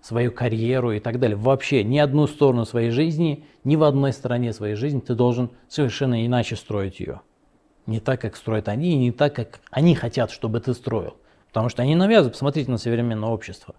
Свою 0.00 0.30
карьеру 0.30 0.92
и 0.92 1.00
так 1.00 1.18
далее. 1.18 1.36
Вообще 1.36 1.82
ни 1.82 1.98
одну 1.98 2.28
сторону 2.28 2.64
своей 2.64 2.90
жизни, 2.90 3.44
ни 3.64 3.74
в 3.74 3.82
одной 3.82 4.12
стороне 4.12 4.52
своей 4.52 4.76
жизни 4.76 5.00
ты 5.00 5.16
должен 5.16 5.50
совершенно 5.68 6.24
иначе 6.24 6.54
строить 6.54 7.00
ее. 7.00 7.20
Не 7.86 7.98
так, 7.98 8.20
как 8.20 8.36
строят 8.36 8.68
они, 8.68 8.92
и 8.92 8.98
не 8.98 9.10
так, 9.10 9.34
как 9.34 9.60
они 9.72 9.96
хотят, 9.96 10.30
чтобы 10.30 10.60
ты 10.60 10.72
строил. 10.74 11.16
Потому 11.48 11.68
что 11.68 11.82
они 11.82 11.96
навязывают, 11.96 12.34
посмотрите 12.34 12.70
на 12.70 12.78
современное 12.78 13.28
общество. 13.28 13.74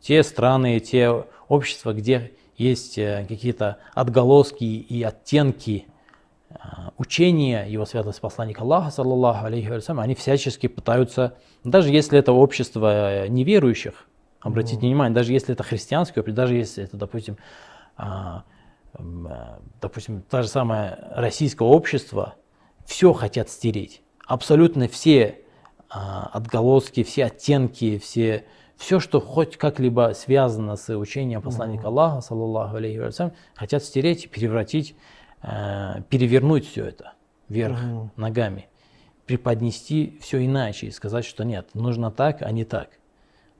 Те 0.00 0.22
страны, 0.22 0.78
те 0.80 1.24
общества, 1.48 1.92
где 1.92 2.32
есть 2.56 2.98
э, 2.98 3.24
какие-то 3.28 3.78
отголоски 3.94 4.64
и 4.64 5.02
оттенки 5.02 5.86
э, 6.48 6.54
учения 6.96 7.66
его 7.68 7.84
святости 7.84 8.20
посланника 8.20 8.62
Аллаха, 8.62 8.90
саллаллаху 8.90 9.46
алейхи 9.46 9.68
вассалям, 9.68 10.00
они 10.00 10.14
всячески 10.14 10.66
пытаются, 10.66 11.36
даже 11.64 11.90
если 11.90 12.18
это 12.18 12.32
общество 12.32 13.24
э, 13.24 13.28
неверующих, 13.28 14.06
обратите 14.40 14.80
внимание, 14.80 15.14
даже 15.14 15.32
если 15.32 15.52
это 15.52 15.62
христианское, 15.62 16.22
даже 16.22 16.54
если 16.54 16.84
это, 16.84 16.96
допустим, 16.96 17.36
а, 17.96 18.44
допустим, 19.80 20.22
та 20.22 20.42
же 20.42 20.48
самое 20.48 20.98
российское 21.14 21.66
общество, 21.66 22.34
все 22.86 23.12
хотят 23.12 23.50
стереть. 23.50 24.02
Абсолютно 24.26 24.88
все 24.88 25.40
а, 25.88 26.30
отголоски, 26.32 27.02
все 27.02 27.26
оттенки, 27.26 27.98
все, 27.98 28.44
все, 28.76 29.00
что 29.00 29.20
хоть 29.20 29.56
как-либо 29.56 30.12
связано 30.14 30.76
с 30.76 30.94
учением 30.96 31.42
посланника 31.42 31.88
Аллаха, 31.88 32.20
саллаллаху 32.20 32.76
алейхи 32.76 32.98
вассалям, 32.98 33.32
хотят 33.54 33.82
стереть, 33.82 34.30
превратить, 34.30 34.94
э, 35.42 36.02
перевернуть 36.10 36.68
все 36.68 36.84
это 36.84 37.14
вверх 37.48 37.78
угу. 37.82 38.10
ногами, 38.16 38.68
преподнести 39.24 40.18
все 40.20 40.44
иначе 40.44 40.88
и 40.88 40.90
сказать, 40.90 41.24
что 41.24 41.44
нет, 41.44 41.68
нужно 41.74 42.10
так, 42.10 42.42
а 42.42 42.50
не 42.50 42.64
так. 42.64 42.90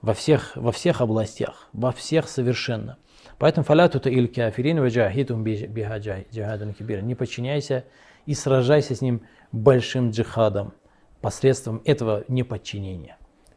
Во 0.02 0.12
всех, 0.12 0.52
во 0.54 0.70
всех 0.70 1.00
областях, 1.00 1.68
во 1.72 1.92
всех 1.92 2.28
совершенно. 2.28 2.98
Поэтому 3.38 3.64
фаляту 3.64 3.98
то 3.98 4.10
иль 4.10 4.28
кафирин 4.28 4.80
ваджахитум 4.80 5.42
биха 5.42 5.98
джихадун 5.98 6.74
кибир. 6.74 7.02
Не 7.02 7.14
подчиняйся 7.14 7.84
и 8.26 8.34
сражайся 8.34 8.94
с 8.94 9.00
ним 9.00 9.22
большим 9.52 10.10
джихадом 10.10 10.74
посредством 11.20 11.80
этого 11.84 12.24
неподчинения. 12.28 13.16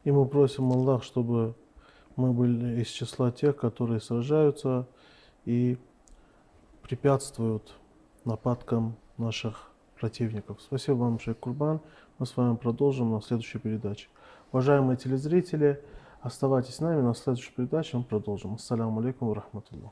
И 0.10 0.12
мы 0.12 0.26
просим 0.26 0.72
Аллах, 0.72 1.04
чтобы 1.04 1.54
мы 2.16 2.34
были 2.34 2.82
из 2.82 2.88
числа 2.88 3.32
тех, 3.32 3.56
которые 3.56 4.00
сражаются 4.00 4.88
и 5.46 5.78
препятствуют 6.82 7.76
нападкам 8.26 8.96
наших 9.18 9.70
противников. 10.00 10.62
Спасибо 10.62 10.96
вам, 10.96 11.20
Шейх 11.20 11.38
Курбан. 11.38 11.80
Мы 12.18 12.26
с 12.26 12.36
вами 12.36 12.56
продолжим 12.56 13.12
на 13.12 13.22
следующей 13.22 13.60
передаче. 13.60 14.08
Уважаемые 14.52 14.98
телезрители, 14.98 15.80
оставайтесь 16.22 16.78
с 16.78 16.80
нами. 16.80 17.02
На 17.02 17.14
следующей 17.14 17.52
передаче 17.52 17.96
мы 17.96 18.04
продолжим. 18.04 18.56
Ассаляму 18.56 19.02
алейкум 19.02 19.28
ва 19.28 19.36
рахматуллах. 19.36 19.92